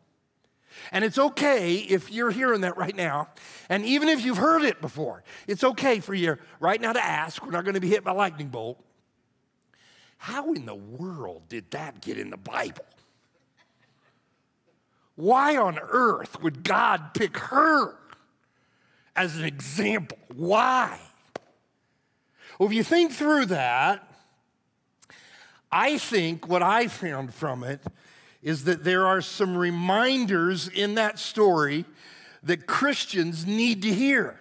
And 0.92 1.04
it's 1.04 1.18
okay 1.18 1.76
if 1.78 2.12
you're 2.12 2.32
hearing 2.32 2.62
that 2.62 2.78
right 2.78 2.96
now. 2.96 3.30
And 3.70 3.86
even 3.86 4.10
if 4.10 4.24
you've 4.24 4.38
heard 4.38 4.64
it 4.64 4.82
before, 4.82 5.24
it's 5.48 5.64
okay 5.64 6.00
for 6.00 6.14
you 6.14 6.38
right 6.60 6.80
now 6.80 6.94
to 6.94 7.04
ask. 7.04 7.44
We're 7.44 7.52
not 7.52 7.64
going 7.64 7.76
to 7.76 7.80
be 7.80 7.90
hit 7.90 8.04
by 8.04 8.12
lightning 8.12 8.50
bolt. 8.50 8.84
How 10.18 10.54
in 10.54 10.66
the 10.66 10.76
world 10.76 11.48
did 11.48 11.72
that 11.72 12.02
get 12.02 12.18
in 12.18 12.30
the 12.30 12.38
Bible? 12.38 12.86
Why 15.16 15.58
on 15.58 15.80
earth 15.80 16.42
would 16.42 16.64
God 16.64 17.14
pick 17.14 17.38
her 17.38 17.96
as 19.16 19.38
an 19.38 19.44
example? 19.44 20.18
Why? 20.34 21.00
Well, 22.58 22.68
if 22.68 22.76
you 22.76 22.84
think 22.84 23.12
through 23.14 23.48
that, 23.48 24.06
I 25.72 25.98
think 25.98 26.48
what 26.48 26.64
I 26.64 26.88
found 26.88 27.34
from 27.34 27.64
it 27.64 27.82
is 28.42 28.64
that 28.66 28.84
there 28.84 29.06
are 29.06 29.22
some 29.22 29.58
reminders 29.58 30.68
in 30.68 30.96
that 30.96 31.20
story 31.20 31.86
that 32.44 32.68
Christians 32.68 33.46
need 33.46 33.82
to 33.82 33.94
hear. 33.94 34.40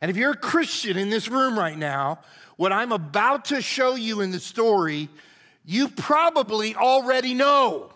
And 0.00 0.10
if 0.10 0.16
you're 0.16 0.32
a 0.32 0.36
Christian 0.36 0.96
in 0.96 1.10
this 1.10 1.28
room 1.28 1.58
right 1.58 1.76
now, 1.76 2.20
what 2.56 2.72
I'm 2.72 2.92
about 2.92 3.46
to 3.46 3.60
show 3.60 3.94
you 3.94 4.20
in 4.20 4.30
the 4.30 4.40
story, 4.40 5.08
you 5.64 5.88
probably 5.88 6.74
already 6.74 7.34
know. 7.34 7.92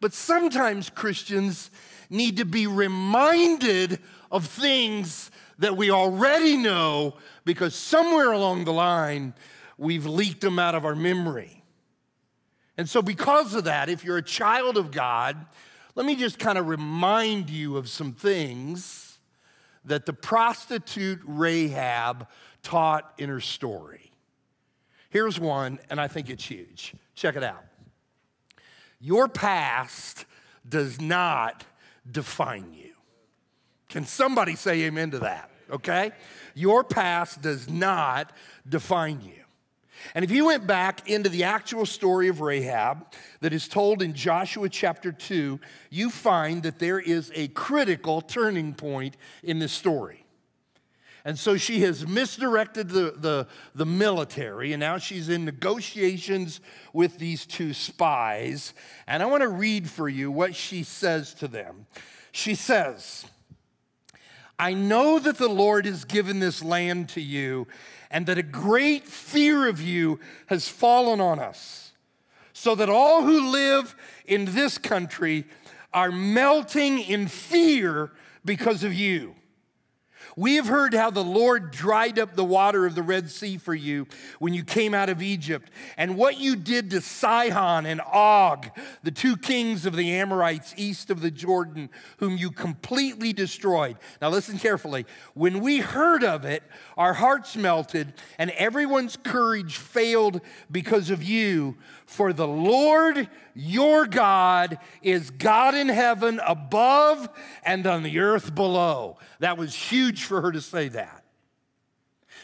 But 0.00 0.12
sometimes 0.12 0.90
Christians 0.90 1.70
need 2.10 2.36
to 2.36 2.44
be 2.44 2.66
reminded 2.66 3.98
of 4.30 4.46
things 4.46 5.30
that 5.58 5.76
we 5.76 5.90
already 5.90 6.56
know 6.56 7.16
because 7.44 7.74
somewhere 7.74 8.32
along 8.32 8.64
the 8.64 8.72
line 8.72 9.34
we've 9.78 10.06
leaked 10.06 10.40
them 10.40 10.58
out 10.58 10.74
of 10.74 10.84
our 10.84 10.94
memory. 10.94 11.63
And 12.76 12.88
so, 12.88 13.02
because 13.02 13.54
of 13.54 13.64
that, 13.64 13.88
if 13.88 14.04
you're 14.04 14.18
a 14.18 14.22
child 14.22 14.76
of 14.76 14.90
God, 14.90 15.36
let 15.94 16.06
me 16.06 16.16
just 16.16 16.38
kind 16.38 16.58
of 16.58 16.66
remind 16.66 17.50
you 17.50 17.76
of 17.76 17.88
some 17.88 18.12
things 18.12 19.18
that 19.84 20.06
the 20.06 20.12
prostitute 20.12 21.20
Rahab 21.24 22.26
taught 22.62 23.12
in 23.18 23.28
her 23.28 23.40
story. 23.40 24.10
Here's 25.10 25.38
one, 25.38 25.78
and 25.90 26.00
I 26.00 26.08
think 26.08 26.30
it's 26.30 26.44
huge. 26.44 26.94
Check 27.14 27.36
it 27.36 27.44
out. 27.44 27.64
Your 29.00 29.28
past 29.28 30.24
does 30.68 31.00
not 31.00 31.64
define 32.10 32.72
you. 32.72 32.94
Can 33.88 34.04
somebody 34.06 34.56
say 34.56 34.82
amen 34.82 35.12
to 35.12 35.20
that? 35.20 35.50
Okay? 35.70 36.10
Your 36.54 36.82
past 36.82 37.40
does 37.42 37.68
not 37.68 38.32
define 38.68 39.20
you. 39.20 39.43
And 40.14 40.24
if 40.24 40.30
you 40.30 40.46
went 40.46 40.66
back 40.66 41.08
into 41.08 41.28
the 41.28 41.44
actual 41.44 41.86
story 41.86 42.28
of 42.28 42.40
Rahab 42.40 43.06
that 43.40 43.52
is 43.52 43.68
told 43.68 44.02
in 44.02 44.12
Joshua 44.12 44.68
chapter 44.68 45.12
2, 45.12 45.58
you 45.90 46.10
find 46.10 46.62
that 46.64 46.78
there 46.78 47.00
is 47.00 47.32
a 47.34 47.48
critical 47.48 48.20
turning 48.20 48.74
point 48.74 49.16
in 49.42 49.58
this 49.58 49.72
story. 49.72 50.24
And 51.26 51.38
so 51.38 51.56
she 51.56 51.80
has 51.80 52.06
misdirected 52.06 52.90
the, 52.90 53.14
the, 53.16 53.46
the, 53.74 53.86
military, 53.86 54.74
and 54.74 54.80
now 54.80 54.98
she's 54.98 55.30
in 55.30 55.46
negotiations 55.46 56.60
with 56.92 57.18
these 57.18 57.46
two 57.46 57.72
spies. 57.72 58.74
And 59.06 59.22
I 59.22 59.26
want 59.26 59.40
to 59.40 59.48
read 59.48 59.88
for 59.88 60.06
you 60.06 60.30
what 60.30 60.54
she 60.54 60.82
says 60.82 61.32
to 61.34 61.48
them. 61.48 61.86
She 62.30 62.54
says, 62.54 63.24
I 64.58 64.74
know 64.74 65.18
that 65.18 65.38
the 65.38 65.48
Lord 65.48 65.86
has 65.86 66.04
given 66.04 66.40
this 66.40 66.62
land 66.62 67.08
to 67.10 67.22
you 67.22 67.66
and 68.14 68.26
that 68.26 68.38
a 68.38 68.44
great 68.44 69.08
fear 69.08 69.68
of 69.68 69.80
you 69.80 70.20
has 70.46 70.68
fallen 70.68 71.20
on 71.20 71.40
us, 71.40 71.90
so 72.52 72.76
that 72.76 72.88
all 72.88 73.24
who 73.24 73.50
live 73.50 73.96
in 74.24 74.44
this 74.44 74.78
country 74.78 75.44
are 75.92 76.12
melting 76.12 77.00
in 77.00 77.26
fear 77.26 78.12
because 78.44 78.84
of 78.84 78.94
you. 78.94 79.34
We 80.36 80.56
have 80.56 80.66
heard 80.66 80.94
how 80.94 81.10
the 81.10 81.22
Lord 81.22 81.70
dried 81.70 82.18
up 82.18 82.34
the 82.34 82.44
water 82.44 82.86
of 82.86 82.94
the 82.94 83.02
Red 83.02 83.30
Sea 83.30 83.56
for 83.56 83.74
you 83.74 84.06
when 84.38 84.52
you 84.52 84.64
came 84.64 84.94
out 84.94 85.08
of 85.08 85.22
Egypt, 85.22 85.70
and 85.96 86.16
what 86.16 86.38
you 86.38 86.56
did 86.56 86.90
to 86.90 87.00
Sihon 87.00 87.86
and 87.86 88.00
Og, 88.12 88.70
the 89.02 89.10
two 89.10 89.36
kings 89.36 89.86
of 89.86 89.94
the 89.94 90.12
Amorites 90.14 90.74
east 90.76 91.10
of 91.10 91.20
the 91.20 91.30
Jordan, 91.30 91.88
whom 92.18 92.36
you 92.36 92.50
completely 92.50 93.32
destroyed. 93.32 93.96
Now, 94.20 94.30
listen 94.30 94.58
carefully. 94.58 95.06
When 95.34 95.60
we 95.60 95.78
heard 95.78 96.24
of 96.24 96.44
it, 96.44 96.62
our 96.96 97.14
hearts 97.14 97.56
melted, 97.56 98.12
and 98.38 98.50
everyone's 98.52 99.16
courage 99.16 99.76
failed 99.76 100.40
because 100.70 101.10
of 101.10 101.22
you. 101.22 101.76
For 102.06 102.32
the 102.32 102.46
Lord 102.46 103.28
your 103.54 104.06
God 104.06 104.78
is 105.02 105.30
God 105.30 105.74
in 105.74 105.88
heaven 105.88 106.40
above 106.44 107.28
and 107.64 107.86
on 107.86 108.02
the 108.02 108.18
earth 108.18 108.54
below. 108.54 109.18
That 109.38 109.56
was 109.56 109.74
for 110.24 110.40
her 110.40 110.52
to 110.52 110.60
say 110.60 110.88
that. 110.88 111.24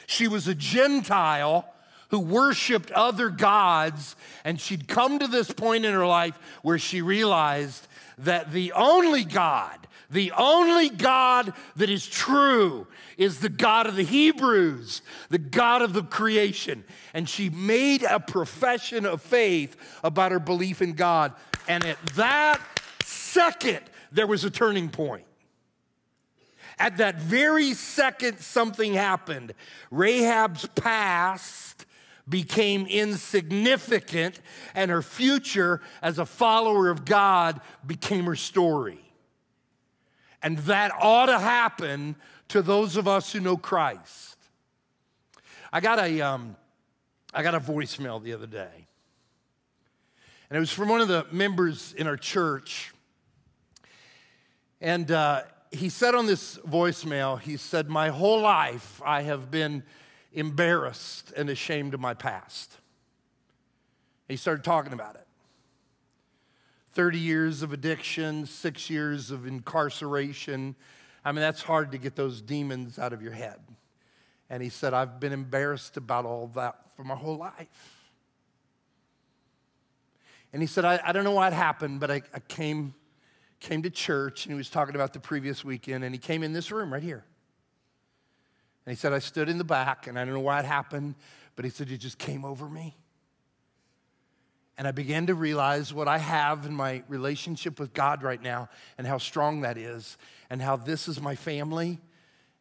She 0.06 0.28
was 0.28 0.48
a 0.48 0.54
Gentile 0.54 1.66
who 2.10 2.18
worshiped 2.18 2.90
other 2.90 3.28
gods, 3.28 4.16
and 4.44 4.60
she'd 4.60 4.88
come 4.88 5.18
to 5.20 5.28
this 5.28 5.50
point 5.52 5.84
in 5.84 5.92
her 5.92 6.06
life 6.06 6.38
where 6.62 6.78
she 6.78 7.00
realized 7.00 7.86
that 8.18 8.52
the 8.52 8.72
only 8.72 9.24
God, 9.24 9.78
the 10.10 10.32
only 10.32 10.88
God 10.88 11.52
that 11.76 11.88
is 11.88 12.06
true 12.06 12.88
is 13.16 13.38
the 13.38 13.48
God 13.48 13.86
of 13.86 13.94
the 13.94 14.02
Hebrews, 14.02 15.02
the 15.28 15.38
God 15.38 15.82
of 15.82 15.92
the 15.92 16.02
creation. 16.02 16.84
And 17.14 17.28
she 17.28 17.48
made 17.48 18.02
a 18.02 18.18
profession 18.18 19.06
of 19.06 19.22
faith 19.22 19.76
about 20.02 20.32
her 20.32 20.40
belief 20.40 20.82
in 20.82 20.94
God. 20.94 21.32
And 21.68 21.84
at 21.84 22.04
that 22.16 22.60
second, 23.04 23.80
there 24.10 24.26
was 24.26 24.44
a 24.44 24.50
turning 24.50 24.88
point. 24.88 25.24
At 26.80 26.96
that 26.96 27.20
very 27.20 27.74
second, 27.74 28.40
something 28.40 28.94
happened. 28.94 29.52
Rahab's 29.90 30.66
past 30.74 31.84
became 32.26 32.86
insignificant, 32.86 34.40
and 34.74 34.90
her 34.90 35.02
future 35.02 35.82
as 36.00 36.18
a 36.18 36.24
follower 36.24 36.88
of 36.88 37.04
God 37.04 37.60
became 37.86 38.24
her 38.24 38.34
story. 38.34 39.04
And 40.42 40.56
that 40.60 40.90
ought 40.98 41.26
to 41.26 41.38
happen 41.38 42.16
to 42.48 42.62
those 42.62 42.96
of 42.96 43.06
us 43.06 43.30
who 43.30 43.40
know 43.40 43.58
Christ. 43.58 44.38
I 45.70 45.80
got 45.80 45.98
a, 45.98 46.22
um, 46.22 46.56
I 47.34 47.42
got 47.42 47.54
a 47.54 47.60
voicemail 47.60 48.22
the 48.22 48.32
other 48.32 48.46
day. 48.46 48.86
And 50.48 50.56
it 50.56 50.60
was 50.60 50.72
from 50.72 50.88
one 50.88 51.02
of 51.02 51.08
the 51.08 51.26
members 51.30 51.92
in 51.92 52.06
our 52.06 52.16
church. 52.16 52.94
And 54.80 55.10
uh, 55.10 55.42
he 55.70 55.88
said 55.88 56.14
on 56.14 56.26
this 56.26 56.56
voicemail, 56.58 57.40
he 57.40 57.56
said, 57.56 57.88
My 57.88 58.08
whole 58.08 58.40
life 58.40 59.00
I 59.04 59.22
have 59.22 59.50
been 59.50 59.82
embarrassed 60.32 61.32
and 61.36 61.48
ashamed 61.48 61.94
of 61.94 62.00
my 62.00 62.14
past. 62.14 62.78
he 64.28 64.36
started 64.36 64.64
talking 64.64 64.92
about 64.92 65.16
it. 65.16 65.26
30 66.92 67.18
years 67.18 67.62
of 67.62 67.72
addiction, 67.72 68.46
six 68.46 68.90
years 68.90 69.30
of 69.30 69.46
incarceration, 69.46 70.74
I 71.24 71.32
mean, 71.32 71.40
that's 71.40 71.62
hard 71.62 71.92
to 71.92 71.98
get 71.98 72.16
those 72.16 72.40
demons 72.40 72.98
out 72.98 73.12
of 73.12 73.22
your 73.22 73.32
head. 73.32 73.60
And 74.48 74.62
he 74.62 74.68
said, 74.68 74.94
I've 74.94 75.20
been 75.20 75.32
embarrassed 75.32 75.96
about 75.96 76.24
all 76.24 76.48
that 76.54 76.92
for 76.96 77.04
my 77.04 77.14
whole 77.14 77.36
life. 77.36 78.10
And 80.52 80.60
he 80.60 80.66
said, 80.66 80.84
I, 80.84 81.00
I 81.04 81.12
don't 81.12 81.22
know 81.22 81.30
what 81.30 81.52
happened, 81.52 82.00
but 82.00 82.10
I, 82.10 82.22
I 82.34 82.40
came, 82.40 82.94
came 83.60 83.82
to 83.82 83.90
church 83.90 84.46
and 84.46 84.52
he 84.52 84.56
was 84.56 84.70
talking 84.70 84.94
about 84.94 85.12
the 85.12 85.20
previous 85.20 85.64
weekend 85.64 86.02
and 86.02 86.14
he 86.14 86.18
came 86.18 86.42
in 86.42 86.52
this 86.52 86.72
room 86.72 86.92
right 86.92 87.02
here. 87.02 87.24
And 88.86 88.92
he 88.92 88.96
said, 88.96 89.12
I 89.12 89.18
stood 89.18 89.48
in 89.48 89.58
the 89.58 89.64
back 89.64 90.06
and 90.06 90.18
I 90.18 90.24
don't 90.24 90.34
know 90.34 90.40
why 90.40 90.58
it 90.58 90.64
happened, 90.64 91.14
but 91.54 91.64
he 91.64 91.70
said, 91.70 91.90
it 91.90 91.98
just 91.98 92.18
came 92.18 92.44
over 92.44 92.68
me. 92.68 92.96
And 94.78 94.88
I 94.88 94.92
began 94.92 95.26
to 95.26 95.34
realize 95.34 95.92
what 95.92 96.08
I 96.08 96.16
have 96.16 96.64
in 96.64 96.74
my 96.74 97.02
relationship 97.06 97.78
with 97.78 97.92
God 97.92 98.22
right 98.22 98.40
now 98.40 98.70
and 98.96 99.06
how 99.06 99.18
strong 99.18 99.60
that 99.60 99.76
is, 99.76 100.16
and 100.48 100.62
how 100.62 100.76
this 100.76 101.06
is 101.06 101.20
my 101.20 101.34
family. 101.34 101.98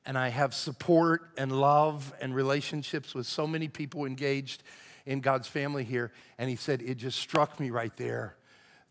And 0.05 0.17
I 0.17 0.27
have 0.27 0.53
support 0.53 1.21
and 1.37 1.49
love 1.49 2.13
and 2.19 2.35
relationships 2.35 3.15
with 3.15 3.25
so 3.25 3.47
many 3.47 3.69
people 3.69 4.03
engaged 4.03 4.63
in 5.05 5.21
God's 5.21 5.47
family 5.47 5.85
here. 5.85 6.11
And 6.37 6.49
he 6.49 6.57
said, 6.57 6.81
It 6.81 6.95
just 6.95 7.17
struck 7.19 7.57
me 7.57 7.69
right 7.69 7.95
there 7.95 8.35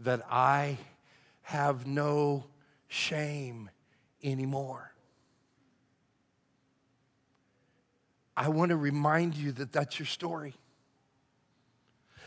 that 0.01 0.23
I 0.31 0.79
have 1.49 1.87
no 1.87 2.45
shame 2.89 3.71
anymore. 4.23 4.93
I 8.37 8.51
want 8.51 8.69
to 8.69 8.77
remind 8.77 9.35
you 9.35 9.53
that 9.53 9.73
that's 9.73 9.99
your 9.99 10.05
story. 10.05 10.53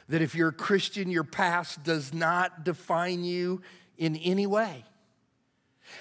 That 0.10 0.24
if 0.24 0.34
you're 0.34 0.48
a 0.48 0.52
Christian, 0.52 1.12
your 1.12 1.24
past 1.24 1.84
does 1.84 2.16
not 2.16 2.64
define 2.64 3.24
you 3.24 3.62
in 3.96 4.16
any 4.16 4.48
way. 4.48 4.86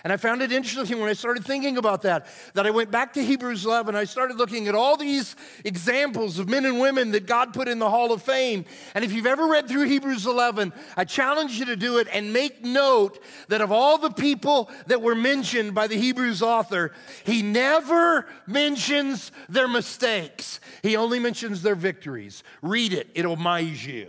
And 0.05 0.13
I 0.13 0.17
found 0.17 0.43
it 0.43 0.53
interesting 0.53 0.99
when 1.01 1.09
I 1.09 1.13
started 1.13 1.45
thinking 1.45 1.77
about 1.77 2.03
that, 2.03 2.27
that 2.55 2.67
I 2.67 2.71
went 2.71 2.91
back 2.91 3.13
to 3.15 3.25
Hebrews 3.25 3.65
11. 3.65 3.95
and 3.95 3.99
I 3.99 4.05
started 4.05 4.37
looking 4.37 4.69
at 4.69 4.75
all 4.75 4.97
these 4.97 5.37
examples 5.65 6.39
of 6.39 6.49
men 6.49 6.65
and 6.65 6.81
women 6.81 7.11
that 7.13 7.27
God 7.27 7.53
put 7.53 7.69
in 7.69 7.79
the 7.79 7.91
Hall 7.91 8.13
of 8.13 8.23
Fame. 8.23 8.65
And 8.95 9.05
if 9.05 9.13
you've 9.13 9.27
ever 9.27 9.47
read 9.47 9.69
through 9.69 9.85
Hebrews 9.85 10.27
11, 10.27 10.73
I 10.97 11.05
challenge 11.05 11.59
you 11.59 11.67
to 11.67 11.77
do 11.77 11.99
it 11.99 12.09
and 12.13 12.33
make 12.33 12.65
note 12.65 13.19
that 13.49 13.61
of 13.61 13.73
all 13.73 13.99
the 13.99 14.11
people 14.11 14.71
that 14.87 15.03
were 15.03 15.15
mentioned 15.15 15.75
by 15.75 15.87
the 15.87 15.97
Hebrews 15.97 16.43
author, 16.43 16.93
he 17.25 17.43
never 17.43 18.27
mentions 18.47 19.33
their 19.49 19.69
mistakes, 19.69 20.61
he 20.83 20.97
only 20.97 21.19
mentions 21.19 21.63
their 21.63 21.75
victories. 21.75 22.43
Read 22.63 22.93
it, 22.93 23.09
it'll 23.15 23.35
amaze 23.35 23.85
you. 23.85 24.09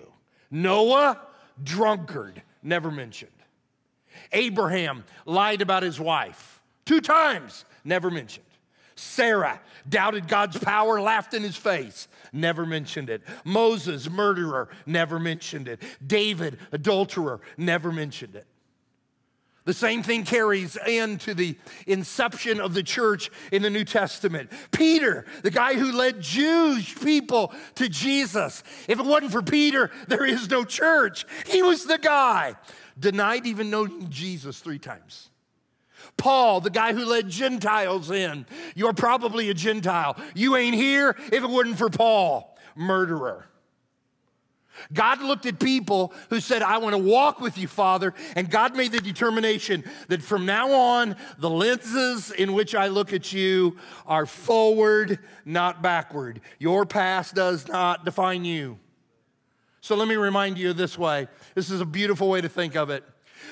Noah, 0.50 1.20
drunkard, 1.64 2.42
never 2.64 2.92
mentioned. 2.92 3.32
Abraham 4.34 5.04
lied 5.26 5.62
about 5.62 5.84
his 5.84 6.00
wife 6.00 6.62
two 6.86 7.02
times, 7.02 7.66
never 7.84 8.12
mentioned. 8.12 8.46
Sarah 8.96 9.60
doubted 9.88 10.28
God's 10.28 10.58
power, 10.58 11.02
laughed 11.02 11.34
in 11.34 11.42
his 11.42 11.56
face, 11.56 12.08
never 12.32 12.66
mentioned 12.66 13.10
it. 13.10 13.22
Moses, 13.44 14.10
murderer, 14.10 14.70
never 14.86 15.20
mentioned 15.20 15.68
it. 15.68 15.82
David, 16.06 16.60
adulterer, 16.72 17.40
never 17.58 17.92
mentioned 17.92 18.36
it. 18.36 18.46
The 19.64 19.74
same 19.74 20.02
thing 20.02 20.24
carries 20.24 20.76
into 20.88 21.36
the 21.36 21.56
inception 21.86 22.60
of 22.60 22.74
the 22.74 22.82
church 22.82 23.30
in 23.52 23.62
the 23.62 23.70
New 23.70 23.86
Testament. 23.86 24.52
Peter, 24.72 25.26
the 25.44 25.52
guy 25.52 25.76
who 25.76 25.92
led 25.92 26.20
Jewish 26.20 27.00
people 27.00 27.54
to 27.76 27.88
Jesus. 27.88 28.64
If 28.88 29.00
it 29.00 29.06
wasn't 29.06 29.32
for 29.32 29.44
Peter, 29.44 29.92
there 30.08 30.26
is 30.26 30.50
no 30.50 30.64
church. 30.64 31.26
He 31.46 31.62
was 31.62 31.86
the 31.86 32.00
guy 32.00 32.56
denied 33.02 33.46
even 33.46 33.70
knowing 33.70 34.10
Jesus 34.10 34.60
three 34.60 34.80
times. 34.80 35.30
Paul, 36.18 36.62
the 36.62 36.70
guy 36.70 36.94
who 36.94 37.06
led 37.06 37.30
Gentiles 37.30 38.10
in, 38.10 38.46
you're 38.76 38.94
probably 38.94 39.50
a 39.50 39.54
Gentile. 39.54 40.16
You 40.34 40.56
ain't 40.56 40.76
here 40.76 41.16
if 41.32 41.44
it 41.44 41.50
wasn't 41.50 41.78
for 41.78 41.90
Paul, 41.90 42.58
murderer. 42.76 43.48
God 44.94 45.22
looked 45.22 45.46
at 45.46 45.60
people 45.60 46.14
who 46.30 46.40
said, 46.40 46.62
I 46.62 46.78
want 46.78 46.96
to 46.96 47.02
walk 47.02 47.40
with 47.40 47.58
you, 47.58 47.68
Father. 47.68 48.14
And 48.36 48.50
God 48.50 48.76
made 48.76 48.92
the 48.92 49.02
determination 49.02 49.84
that 50.08 50.22
from 50.22 50.46
now 50.46 50.72
on, 50.72 51.16
the 51.38 51.50
lenses 51.50 52.32
in 52.32 52.54
which 52.54 52.74
I 52.74 52.88
look 52.88 53.14
at 53.14 53.32
you 53.32 53.78
are 54.08 54.26
forward, 54.26 55.20
not 55.46 55.84
backward. 55.84 56.42
Your 56.58 56.86
past 56.86 57.36
does 57.36 57.68
not 57.68 58.06
define 58.06 58.46
you. 58.46 58.80
So 59.82 59.96
let 59.96 60.08
me 60.08 60.16
remind 60.16 60.58
you 60.58 60.74
this 60.74 60.98
way. 60.98 61.28
This 61.56 61.72
is 61.72 61.82
a 61.82 61.86
beautiful 61.86 62.30
way 62.30 62.42
to 62.42 62.50
think 62.50 62.76
of 62.76 62.90
it. 62.90 63.04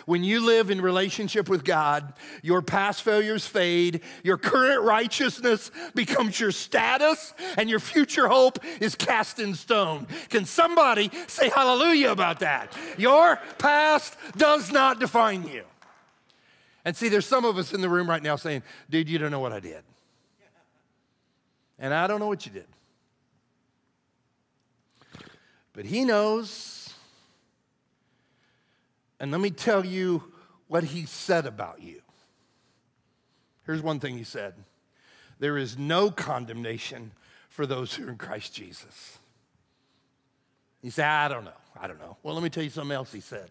When 0.06 0.24
you 0.24 0.46
live 0.46 0.70
in 0.70 0.82
relationship 0.82 1.50
with 1.50 1.64
God, 1.64 2.14
your 2.44 2.62
past 2.62 3.02
failures 3.02 3.46
fade, 3.48 4.02
your 4.24 4.38
current 4.38 4.84
righteousness 4.84 5.72
becomes 5.96 6.40
your 6.40 6.52
status, 6.52 7.34
and 7.58 7.70
your 7.70 7.80
future 7.80 8.28
hope 8.28 8.60
is 8.80 8.94
cast 8.96 9.40
in 9.40 9.56
stone. 9.56 10.08
Can 10.30 10.46
somebody 10.46 11.12
say 11.28 11.50
hallelujah 11.50 12.12
about 12.12 12.40
that? 12.42 12.78
Your 12.98 13.38
past 13.58 14.16
does 14.38 14.72
not 14.72 15.00
define 15.00 15.48
you. 15.48 15.64
And 16.86 16.96
see, 16.96 17.10
there's 17.10 17.26
some 17.26 17.44
of 17.44 17.58
us 17.58 17.74
in 17.74 17.82
the 17.82 17.90
room 17.90 18.10
right 18.10 18.24
now 18.24 18.36
saying, 18.36 18.64
dude, 18.90 19.10
you 19.10 19.18
don't 19.18 19.32
know 19.32 19.40
what 19.40 19.52
I 19.52 19.60
did. 19.60 19.84
And 21.80 21.94
I 21.94 22.08
don't 22.08 22.20
know 22.20 22.28
what 22.28 22.46
you 22.46 22.52
did. 22.52 22.68
But 25.74 25.86
he 25.86 26.06
knows. 26.06 26.94
And 29.20 29.32
let 29.32 29.42
me 29.42 29.52
tell 29.52 29.86
you 29.86 30.24
what 30.68 30.84
he 30.84 31.06
said 31.06 31.46
about 31.46 31.82
you. 31.82 32.02
Here's 33.66 33.82
one 33.82 34.00
thing 34.00 34.18
he 34.18 34.24
said 34.24 34.54
there 35.40 35.58
is 35.58 35.78
no 35.78 36.12
condemnation 36.12 37.12
for 37.50 37.66
those 37.66 37.94
who 37.94 38.08
are 38.08 38.10
in 38.10 38.18
Christ 38.18 38.54
Jesus. 38.54 39.20
He 40.82 40.90
said, 40.90 41.06
I 41.06 41.28
don't 41.28 41.46
know. 41.46 41.52
I 41.80 41.88
don't 41.88 42.00
know. 42.00 42.18
Well, 42.24 42.34
let 42.34 42.44
me 42.44 42.50
tell 42.50 42.64
you 42.64 42.70
something 42.70 42.96
else 42.96 43.12
he 43.12 43.20
said. 43.20 43.50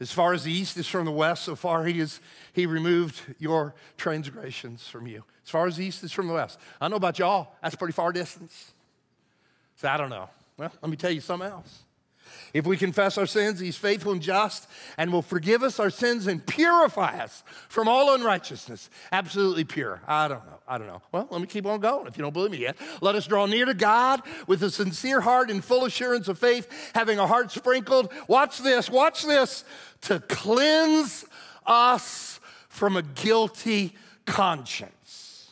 As 0.00 0.12
far 0.12 0.32
as 0.32 0.44
the 0.44 0.52
east 0.52 0.76
is 0.76 0.86
from 0.86 1.06
the 1.06 1.12
west, 1.12 1.44
so 1.44 1.56
far 1.56 1.84
he 1.84 1.98
is 1.98 2.20
he 2.52 2.66
removed 2.66 3.20
your 3.38 3.74
transgressions 3.96 4.86
from 4.86 5.06
you. 5.06 5.24
As 5.44 5.50
far 5.50 5.66
as 5.66 5.76
the 5.76 5.84
east 5.84 6.04
is 6.04 6.12
from 6.12 6.28
the 6.28 6.34
west. 6.34 6.58
I 6.80 6.88
know 6.88 6.96
about 6.96 7.18
y'all. 7.18 7.48
That's 7.62 7.74
pretty 7.74 7.92
far 7.92 8.12
distance. 8.12 8.72
So 9.76 9.88
I 9.88 9.96
don't 9.96 10.10
know. 10.10 10.28
Well, 10.58 10.72
let 10.82 10.90
me 10.90 10.96
tell 10.96 11.10
you 11.10 11.20
something 11.20 11.48
else. 11.48 11.84
If 12.52 12.66
we 12.66 12.76
confess 12.76 13.16
our 13.16 13.26
sins, 13.26 13.60
He's 13.60 13.76
faithful 13.76 14.12
and 14.12 14.20
just 14.20 14.68
and 14.96 15.12
will 15.12 15.22
forgive 15.22 15.62
us 15.62 15.78
our 15.78 15.90
sins 15.90 16.26
and 16.26 16.44
purify 16.44 17.18
us 17.20 17.42
from 17.68 17.88
all 17.88 18.14
unrighteousness. 18.14 18.90
Absolutely 19.12 19.64
pure. 19.64 20.00
I 20.06 20.28
don't 20.28 20.44
know. 20.44 20.58
I 20.66 20.78
don't 20.78 20.86
know. 20.86 21.02
Well, 21.12 21.28
let 21.30 21.40
me 21.40 21.46
keep 21.46 21.64
on 21.66 21.80
going 21.80 22.06
if 22.06 22.16
you 22.16 22.22
don't 22.22 22.32
believe 22.32 22.50
me 22.50 22.58
yet. 22.58 22.76
Let 23.00 23.14
us 23.14 23.26
draw 23.26 23.46
near 23.46 23.64
to 23.66 23.74
God 23.74 24.22
with 24.46 24.62
a 24.62 24.70
sincere 24.70 25.20
heart 25.20 25.50
and 25.50 25.64
full 25.64 25.84
assurance 25.84 26.28
of 26.28 26.38
faith, 26.38 26.68
having 26.94 27.18
a 27.18 27.26
heart 27.26 27.50
sprinkled. 27.50 28.12
Watch 28.26 28.58
this, 28.58 28.90
watch 28.90 29.24
this, 29.24 29.64
to 30.02 30.20
cleanse 30.20 31.24
us 31.66 32.40
from 32.68 32.96
a 32.96 33.02
guilty 33.02 33.94
conscience. 34.26 35.50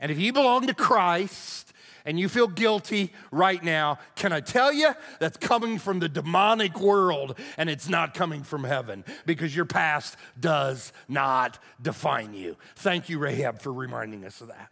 And 0.00 0.10
if 0.10 0.18
you 0.18 0.32
belong 0.32 0.66
to 0.66 0.74
Christ, 0.74 1.61
and 2.04 2.18
you 2.18 2.28
feel 2.28 2.48
guilty 2.48 3.12
right 3.30 3.62
now, 3.62 3.98
can 4.16 4.32
I 4.32 4.40
tell 4.40 4.72
you 4.72 4.92
that's 5.18 5.36
coming 5.36 5.78
from 5.78 5.98
the 5.98 6.08
demonic 6.08 6.80
world 6.80 7.38
and 7.56 7.70
it's 7.70 7.88
not 7.88 8.14
coming 8.14 8.42
from 8.42 8.64
heaven 8.64 9.04
because 9.26 9.54
your 9.54 9.64
past 9.64 10.16
does 10.38 10.92
not 11.08 11.58
define 11.80 12.34
you. 12.34 12.56
Thank 12.76 13.08
you, 13.08 13.18
Rahab, 13.18 13.60
for 13.60 13.72
reminding 13.72 14.24
us 14.24 14.40
of 14.40 14.48
that. 14.48 14.70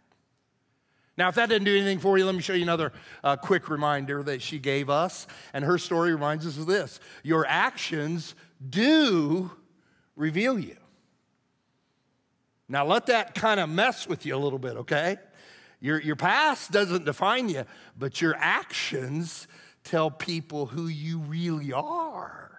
Now, 1.17 1.27
if 1.29 1.35
that 1.35 1.49
didn't 1.49 1.65
do 1.65 1.75
anything 1.75 1.99
for 1.99 2.17
you, 2.17 2.25
let 2.25 2.35
me 2.35 2.41
show 2.41 2.53
you 2.53 2.63
another 2.63 2.93
uh, 3.23 3.35
quick 3.35 3.69
reminder 3.69 4.23
that 4.23 4.41
she 4.41 4.59
gave 4.59 4.89
us. 4.89 5.27
And 5.53 5.63
her 5.65 5.77
story 5.77 6.13
reminds 6.13 6.47
us 6.47 6.57
of 6.57 6.65
this 6.65 6.99
Your 7.23 7.45
actions 7.47 8.33
do 8.67 9.51
reveal 10.15 10.57
you. 10.57 10.77
Now, 12.67 12.85
let 12.85 13.07
that 13.07 13.35
kind 13.35 13.59
of 13.59 13.69
mess 13.69 14.07
with 14.07 14.25
you 14.25 14.33
a 14.35 14.39
little 14.39 14.57
bit, 14.57 14.77
okay? 14.77 15.17
Your, 15.81 15.99
your 15.99 16.15
past 16.15 16.71
doesn't 16.71 17.05
define 17.05 17.49
you, 17.49 17.65
but 17.97 18.21
your 18.21 18.35
actions 18.37 19.47
tell 19.83 20.11
people 20.11 20.67
who 20.67 20.87
you 20.87 21.17
really 21.19 21.73
are. 21.73 22.50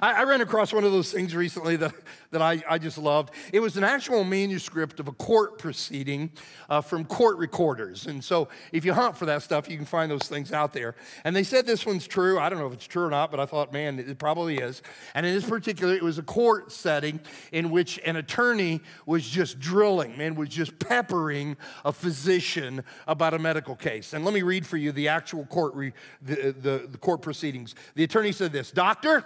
I, 0.00 0.20
I, 0.20 0.24
ran 0.24 0.40
across 0.40 0.72
one 0.72 0.84
of 0.84 0.92
those 0.92 1.12
things 1.12 1.34
recently 1.34 1.76
that, 1.76 1.94
that 2.30 2.42
I, 2.42 2.62
I 2.68 2.78
just 2.78 2.98
loved. 2.98 3.32
It 3.52 3.60
was 3.60 3.76
an 3.76 3.84
actual 3.84 4.24
manuscript 4.24 5.00
of 5.00 5.08
a 5.08 5.12
court 5.12 5.58
proceeding 5.58 6.30
uh, 6.68 6.80
from 6.80 7.04
court 7.04 7.38
recorders. 7.38 8.06
And 8.06 8.22
so 8.22 8.48
if 8.72 8.84
you 8.84 8.92
hunt 8.92 9.16
for 9.16 9.26
that 9.26 9.42
stuff, 9.42 9.68
you 9.68 9.76
can 9.76 9.86
find 9.86 10.10
those 10.10 10.28
things 10.28 10.52
out 10.52 10.72
there. 10.72 10.94
And 11.24 11.34
they 11.34 11.42
said 11.42 11.66
this 11.66 11.86
one's 11.86 12.06
true. 12.06 12.38
I 12.38 12.48
don't 12.48 12.58
know 12.58 12.66
if 12.66 12.72
it's 12.72 12.86
true 12.86 13.04
or 13.04 13.10
not, 13.10 13.30
but 13.30 13.40
I 13.40 13.46
thought, 13.46 13.72
man, 13.72 13.98
it 13.98 14.18
probably 14.18 14.58
is. 14.58 14.82
And 15.14 15.24
in 15.26 15.34
this 15.34 15.48
particular, 15.48 15.94
it 15.94 16.02
was 16.02 16.18
a 16.18 16.22
court 16.22 16.72
setting 16.72 17.20
in 17.52 17.70
which 17.70 18.00
an 18.04 18.16
attorney 18.16 18.80
was 19.06 19.26
just 19.28 19.58
drilling, 19.58 20.16
man, 20.16 20.34
was 20.34 20.48
just 20.48 20.78
peppering 20.78 21.56
a 21.84 21.92
physician 21.92 22.82
about 23.06 23.34
a 23.34 23.38
medical 23.38 23.76
case. 23.76 24.12
And 24.12 24.24
let 24.24 24.34
me 24.34 24.42
read 24.42 24.66
for 24.66 24.76
you 24.76 24.92
the 24.92 25.08
actual 25.08 25.44
court, 25.46 25.74
re, 25.74 25.92
the, 26.22 26.54
the, 26.58 26.88
the 26.90 26.98
court 26.98 27.22
proceedings. 27.22 27.74
The 27.94 28.04
attorney 28.04 28.32
said 28.32 28.52
this 28.52 28.70
Doctor, 28.70 29.24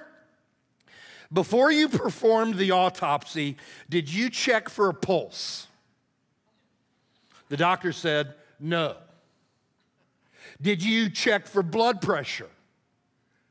Before 1.33 1.71
you 1.71 1.89
performed 1.89 2.57
the 2.57 2.73
autopsy, 2.73 3.57
did 3.89 4.13
you 4.13 4.31
check 4.31 4.69
for 4.69 4.89
a 4.89 4.95
pulse? 4.95 5.69
The 7.49 7.57
doctor 7.57 7.93
said, 7.93 8.35
No. 8.59 8.97
Did 10.61 10.83
you 10.83 11.09
check 11.09 11.47
for 11.47 11.63
blood 11.63 12.03
pressure? 12.03 12.51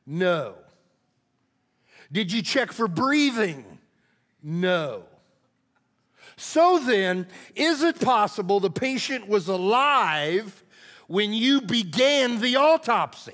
No. 0.05 0.55
Did 2.11 2.31
you 2.31 2.41
check 2.41 2.71
for 2.71 2.87
breathing? 2.87 3.79
No. 4.43 5.03
So 6.35 6.79
then, 6.79 7.27
is 7.55 7.83
it 7.83 7.99
possible 7.99 8.59
the 8.59 8.69
patient 8.69 9.27
was 9.27 9.47
alive 9.47 10.63
when 11.07 11.33
you 11.33 11.61
began 11.61 12.39
the 12.39 12.55
autopsy? 12.55 13.33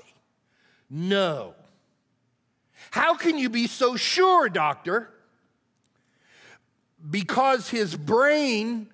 No. 0.90 1.54
How 2.96 3.14
can 3.14 3.36
you 3.36 3.50
be 3.50 3.66
so 3.66 3.94
sure, 3.96 4.48
doctor? 4.48 5.10
Because 7.10 7.68
his 7.68 7.94
brain 7.94 8.88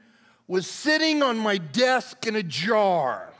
was 0.48 0.66
sitting 0.66 1.22
on 1.22 1.38
my 1.38 1.56
desk 1.56 2.26
in 2.26 2.34
a 2.34 2.42
jar. 2.42 3.32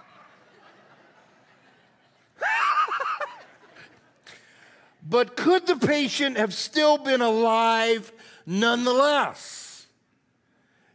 but 5.03 5.37
could 5.37 5.67
the 5.67 5.75
patient 5.75 6.37
have 6.37 6.55
still 6.55 6.97
been 6.97 7.23
alive 7.23 8.13
nonetheless? 8.47 9.89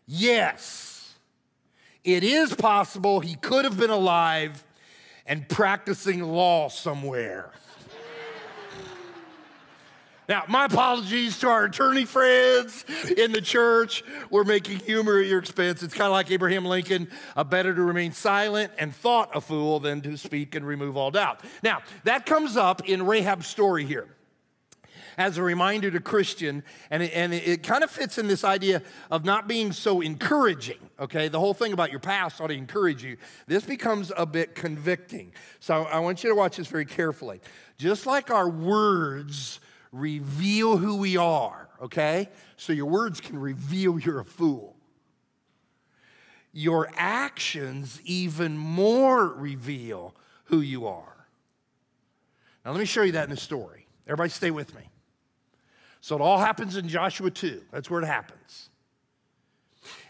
Yes. 0.05 1.13
It 2.05 2.23
is 2.23 2.55
possible 2.55 3.19
he 3.19 3.35
could 3.35 3.65
have 3.65 3.77
been 3.77 3.89
alive 3.89 4.63
and 5.25 5.49
practicing 5.49 6.23
law 6.23 6.69
somewhere. 6.69 7.51
Now, 10.27 10.43
my 10.49 10.65
apologies 10.65 11.39
to 11.39 11.47
our 11.47 11.65
attorney 11.65 12.03
friends 12.03 12.83
in 13.17 13.31
the 13.31 13.39
church. 13.39 14.03
We're 14.29 14.43
making 14.43 14.79
humor 14.79 15.19
at 15.19 15.27
your 15.27 15.39
expense. 15.39 15.81
It's 15.83 15.93
kind 15.93 16.07
of 16.07 16.11
like 16.11 16.29
Abraham 16.29 16.65
Lincoln 16.65 17.09
a 17.37 17.45
better 17.45 17.73
to 17.73 17.81
remain 17.81 18.11
silent 18.11 18.73
and 18.77 18.93
thought 18.93 19.33
a 19.33 19.39
fool 19.39 19.79
than 19.79 20.01
to 20.01 20.17
speak 20.17 20.53
and 20.55 20.67
remove 20.67 20.97
all 20.97 21.11
doubt. 21.11 21.41
Now, 21.63 21.81
that 22.03 22.25
comes 22.25 22.57
up 22.57 22.89
in 22.89 23.03
Rahab's 23.03 23.47
story 23.47 23.85
here 23.85 24.07
as 25.17 25.37
a 25.37 25.43
reminder 25.43 25.89
to 25.89 25.99
Christian, 25.99 26.61
and 26.91 27.01
it, 27.03 27.11
and 27.13 27.33
it 27.33 27.63
kind 27.63 27.83
of 27.83 27.89
fits 27.89 28.17
in 28.17 28.27
this 28.27 28.43
idea 28.43 28.83
of 29.09 29.25
not 29.25 29.47
being 29.47 29.71
so 29.71 30.01
encouraging. 30.01 30.77
Okay, 30.99 31.29
the 31.29 31.39
whole 31.39 31.53
thing 31.53 31.73
about 31.73 31.89
your 31.89 31.99
past 31.99 32.41
ought 32.41 32.47
to 32.47 32.53
encourage 32.53 33.03
you. 33.03 33.17
This 33.47 33.63
becomes 33.63 34.11
a 34.15 34.25
bit 34.25 34.55
convicting. 34.55 35.31
So 35.59 35.83
I 35.85 35.99
want 35.99 36.23
you 36.23 36.29
to 36.29 36.35
watch 36.35 36.57
this 36.57 36.67
very 36.67 36.85
carefully. 36.85 37.39
Just 37.77 38.05
like 38.05 38.29
our 38.29 38.49
words 38.49 39.59
reveal 39.97 40.77
who 40.77 40.97
we 40.97 41.17
are, 41.17 41.69
okay? 41.81 42.29
So 42.55 42.73
your 42.73 42.85
words 42.87 43.19
can 43.21 43.39
reveal 43.39 43.99
you're 43.99 44.19
a 44.19 44.25
fool. 44.25 44.75
Your 46.53 46.89
actions 46.95 48.01
even 48.05 48.57
more 48.57 49.27
reveal 49.27 50.15
who 50.45 50.61
you 50.61 50.87
are. 50.87 51.27
Now, 52.65 52.71
let 52.71 52.79
me 52.79 52.85
show 52.85 53.03
you 53.03 53.13
that 53.13 53.25
in 53.25 53.29
the 53.29 53.37
story. 53.37 53.87
Everybody, 54.07 54.29
stay 54.29 54.51
with 54.51 54.75
me. 54.75 54.81
So 56.01 56.15
it 56.15 56.21
all 56.21 56.37
happens 56.37 56.77
in 56.77 56.87
Joshua 56.87 57.29
2. 57.29 57.61
That's 57.71 57.89
where 57.89 58.01
it 58.01 58.05
happens. 58.05 58.69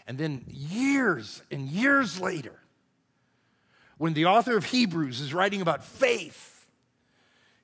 And 0.06 0.16
then 0.16 0.44
years 0.48 1.42
and 1.50 1.68
years 1.68 2.20
later, 2.20 2.58
when 3.98 4.14
the 4.14 4.26
author 4.26 4.56
of 4.56 4.66
Hebrews 4.66 5.20
is 5.20 5.34
writing 5.34 5.60
about 5.60 5.84
faith, 5.84 6.57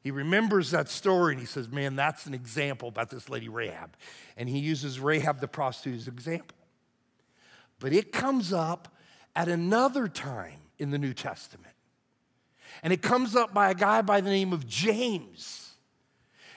he 0.05 0.11
remembers 0.11 0.71
that 0.73 0.91
story 0.91 1.33
and 1.33 1.41
he 1.41 1.47
says, 1.47 1.69
Man, 1.71 1.97
that's 1.97 2.27
an 2.27 2.35
example 2.35 2.89
about 2.89 3.09
this 3.09 3.31
lady 3.31 3.49
Rahab. 3.49 3.97
And 4.37 4.51
he 4.51 4.59
uses 4.59 5.01
Rahab 5.01 5.41
the 5.41 5.49
prostitute 5.49 5.99
as 5.99 6.07
an 6.07 6.13
example. 6.13 6.59
But 7.81 7.95
it 7.95 8.13
comes 8.13 8.53
up 8.53 8.95
at 9.35 9.49
another 9.49 10.07
time 10.07 10.61
in 10.79 10.91
the 10.91 10.99
New 10.99 11.15
Testament. 11.15 11.73
And 12.83 12.93
it 12.93 13.01
comes 13.01 13.35
up 13.35 13.55
by 13.55 13.71
a 13.71 13.75
guy 13.75 14.03
by 14.03 14.21
the 14.21 14.29
name 14.29 14.53
of 14.53 14.67
James. 14.67 15.74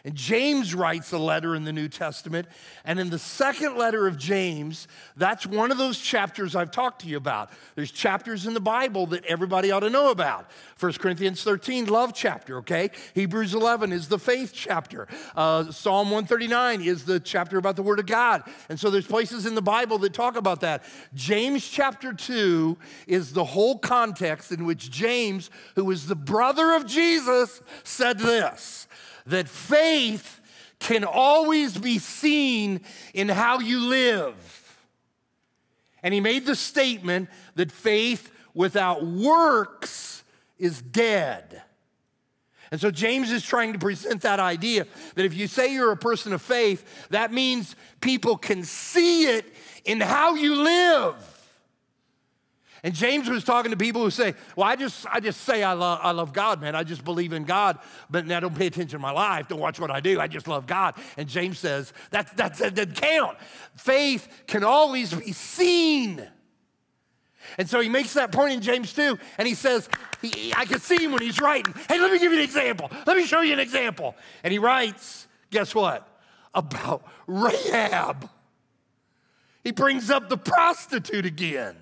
And 0.08 0.16
James 0.16 0.74
writes 0.74 1.12
a 1.12 1.18
letter 1.18 1.54
in 1.54 1.66
the 1.66 1.74
New 1.74 1.90
Testament. 1.90 2.48
And 2.86 2.98
in 2.98 3.10
the 3.10 3.20
second 3.20 3.76
letter 3.76 4.08
of 4.08 4.18
James, 4.18 4.88
that's 5.18 5.46
one 5.46 5.70
of 5.70 5.78
those 5.78 6.00
chapters 6.00 6.56
I've 6.56 6.72
talked 6.72 7.02
to 7.02 7.10
you 7.10 7.18
about. 7.18 7.50
There's 7.76 7.92
chapters 7.92 8.48
in 8.48 8.54
the 8.54 8.62
Bible 8.62 9.08
that 9.08 9.26
everybody 9.26 9.70
ought 9.70 9.82
to 9.82 9.90
know 9.90 10.10
about. 10.10 10.50
1 10.80 10.94
Corinthians 10.94 11.44
13, 11.44 11.88
love 11.88 12.14
chapter, 12.14 12.60
okay? 12.60 12.92
Hebrews 13.16 13.54
11 13.54 13.92
is 13.92 14.08
the 14.08 14.18
faith 14.18 14.54
chapter. 14.54 15.10
Uh, 15.36 15.74
Psalm 15.74 16.10
139 16.10 16.84
is 16.84 17.04
the 17.04 17.20
chapter 17.20 17.58
about 17.58 17.76
the 17.76 17.84
Word 17.84 18.00
of 18.00 18.06
God. 18.06 18.44
And 18.70 18.80
so 18.80 18.90
there's 18.90 19.08
places 19.08 19.46
in 19.46 19.56
the 19.56 19.62
Bible 19.62 19.98
that 19.98 20.14
talk 20.14 20.38
about 20.38 20.62
that. 20.62 20.86
James 21.16 21.68
chapter 21.68 22.14
2 22.14 22.78
is 23.08 23.34
the 23.34 23.44
whole 23.44 23.78
context 23.78 24.54
in 24.54 24.66
which 24.66 24.90
James, 24.90 25.50
who 25.76 25.92
is 25.92 26.08
the 26.08 26.16
brother 26.16 26.76
of 26.76 26.86
Jesus, 26.86 27.62
said 27.84 28.20
this 28.20 28.88
that 29.28 29.48
faith 29.48 30.42
can 30.80 31.04
always 31.04 31.78
be 31.78 32.00
seen 32.00 32.82
in 33.14 33.30
how 33.30 33.60
you 33.60 33.80
live. 33.80 34.36
And 36.04 36.14
he 36.14 36.20
made 36.20 36.46
the 36.46 36.56
statement 36.56 37.30
that 37.56 37.72
faith 37.72 38.32
without 38.54 39.06
works 39.06 40.24
is 40.58 40.82
dead. 40.82 41.64
And 42.72 42.82
so 42.82 42.92
James 42.92 43.32
is 43.32 43.44
trying 43.44 43.74
to 43.74 43.80
present 43.80 44.22
that 44.22 44.40
idea 44.40 44.88
that 45.16 45.26
if 45.26 45.34
you 45.34 45.48
say 45.48 45.74
you're 45.74 45.92
a 45.92 45.98
person 45.98 46.34
of 46.34 46.42
faith, 46.42 47.08
that 47.10 47.32
means 47.32 47.76
people 48.02 48.38
can 48.38 48.64
see 48.64 49.26
it 49.28 49.46
in 49.86 50.02
how 50.02 50.36
you 50.36 50.56
live. 50.56 51.37
And 52.84 52.94
James 52.94 53.30
was 53.30 53.44
talking 53.44 53.72
to 53.72 53.78
people 53.78 54.04
who 54.04 54.12
say, 54.12 54.36
Well, 54.56 54.68
I 54.68 54.76
just, 54.76 55.06
I 55.12 55.20
just 55.20 55.42
say 55.42 55.64
I 55.64 55.74
love, 55.74 56.00
I 56.02 56.12
love 56.12 56.34
God, 56.34 56.62
man. 56.62 56.76
I 56.76 56.84
just 56.84 57.04
believe 57.04 57.34
in 57.34 57.44
God, 57.44 57.80
but 58.10 58.32
I 58.32 58.40
don't 58.40 58.56
pay 58.56 58.68
attention 58.68 59.00
to 59.00 59.00
my 59.00 59.12
life. 59.12 59.48
Don't 59.48 59.60
watch 59.60 59.80
what 59.80 59.92
I 59.92 60.00
do. 60.00 60.20
I 60.20 60.28
just 60.28 60.48
love 60.48 60.68
God. 60.68 60.96
And 61.18 61.28
James 61.28 61.60
says, 61.60 61.94
That, 62.12 62.36
that, 62.38 62.56
that 62.56 62.76
doesn't 62.76 62.96
count. 62.96 63.38
Faith 63.76 64.28
can 64.48 64.64
always 64.64 65.14
be 65.14 65.32
seen. 65.32 66.28
And 67.58 67.70
so 67.70 67.80
he 67.80 67.90
makes 67.90 68.14
that 68.14 68.32
point 68.32 68.54
in 68.54 68.62
James 68.62 68.94
2, 68.94 69.18
and 69.38 69.48
he 69.48 69.54
says, 69.54 69.88
he, 70.22 70.54
I 70.54 70.66
can 70.66 70.80
see 70.80 71.04
him 71.04 71.14
when 71.14 71.22
he's 71.22 71.40
writing. 71.40 71.74
Hey, 71.88 72.00
let 72.00 72.12
me 72.12 72.20
give 72.20 72.32
you 72.32 72.40
an 72.40 72.44
example. 72.44 72.92
Let 73.06 73.16
me 73.16 73.26
show 73.26 73.42
you 73.42 73.54
an 73.54 73.60
example. 73.60 74.16
And 74.44 74.52
he 74.52 74.60
writes, 74.60 75.28
guess 75.50 75.74
what? 75.74 76.08
About 76.54 77.04
Rahab. 77.26 78.30
He 79.64 79.72
brings 79.72 80.10
up 80.10 80.28
the 80.28 80.38
prostitute 80.38 81.26
again. 81.26 81.76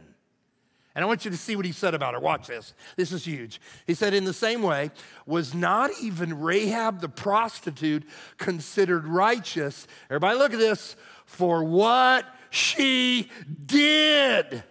And 0.96 1.04
I 1.04 1.08
want 1.08 1.26
you 1.26 1.32
to 1.32 1.38
see 1.38 1.58
what 1.58 1.66
he 1.66 1.74
said 1.74 1.94
about 1.94 2.14
her. 2.14 2.22
Watch 2.22 2.48
this. 2.48 2.74
This 2.96 3.12
is 3.12 3.26
huge. 3.26 3.60
He 3.86 3.94
said, 3.94 4.14
In 4.14 4.24
the 4.24 4.34
same 4.34 4.64
way, 4.64 4.92
was 5.26 5.54
not 5.54 5.92
even 6.02 6.40
Rahab 6.40 7.02
the 7.02 7.10
prostitute 7.10 8.04
considered 8.38 9.06
righteous? 9.06 9.88
Everybody, 10.10 10.40
look 10.40 10.54
at 10.54 10.60
this. 10.60 10.96
For 11.26 11.66
what 11.66 12.26
she 12.50 13.30
did. 13.66 14.64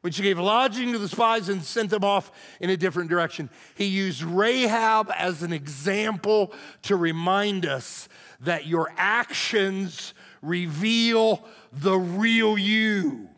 When 0.00 0.12
she 0.12 0.22
gave 0.22 0.38
lodging 0.38 0.92
to 0.92 0.98
the 0.98 1.08
spies 1.08 1.48
and 1.48 1.62
sent 1.62 1.90
them 1.90 2.02
off 2.02 2.32
in 2.58 2.70
a 2.70 2.76
different 2.76 3.10
direction, 3.10 3.50
he 3.74 3.84
used 3.84 4.22
Rahab 4.22 5.12
as 5.16 5.42
an 5.42 5.52
example 5.52 6.52
to 6.82 6.96
remind 6.96 7.66
us 7.66 8.08
that 8.40 8.66
your 8.66 8.92
actions 8.96 10.14
reveal 10.40 11.44
the 11.72 11.96
real 11.96 12.58
you 12.58 13.28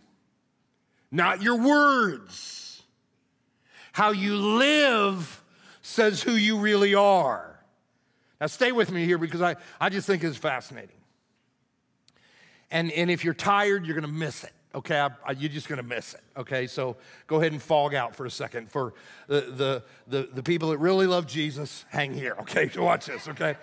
not 1.14 1.40
your 1.42 1.56
words. 1.56 2.82
How 3.92 4.10
you 4.10 4.36
live 4.36 5.42
says 5.80 6.22
who 6.22 6.32
you 6.32 6.58
really 6.58 6.94
are. 6.94 7.60
Now, 8.40 8.48
stay 8.48 8.72
with 8.72 8.90
me 8.90 9.04
here 9.04 9.18
because 9.18 9.40
I, 9.40 9.54
I 9.80 9.88
just 9.88 10.06
think 10.06 10.24
it's 10.24 10.36
fascinating. 10.36 10.96
And, 12.70 12.90
and 12.90 13.10
if 13.10 13.24
you're 13.24 13.34
tired, 13.34 13.86
you're 13.86 13.94
going 13.94 14.10
to 14.10 14.18
miss 14.18 14.42
it. 14.42 14.52
Okay, 14.74 14.98
I, 14.98 15.10
I, 15.24 15.30
you're 15.38 15.50
just 15.50 15.68
going 15.68 15.76
to 15.80 15.86
miss 15.86 16.14
it. 16.14 16.20
Okay, 16.36 16.66
so 16.66 16.96
go 17.28 17.36
ahead 17.36 17.52
and 17.52 17.62
fog 17.62 17.94
out 17.94 18.16
for 18.16 18.26
a 18.26 18.30
second. 18.30 18.68
For 18.68 18.92
the, 19.28 19.40
the, 19.42 19.82
the, 20.08 20.28
the 20.34 20.42
people 20.42 20.70
that 20.70 20.78
really 20.78 21.06
love 21.06 21.28
Jesus, 21.28 21.84
hang 21.90 22.12
here. 22.12 22.34
Okay, 22.40 22.68
watch 22.76 23.06
this. 23.06 23.28
Okay, 23.28 23.54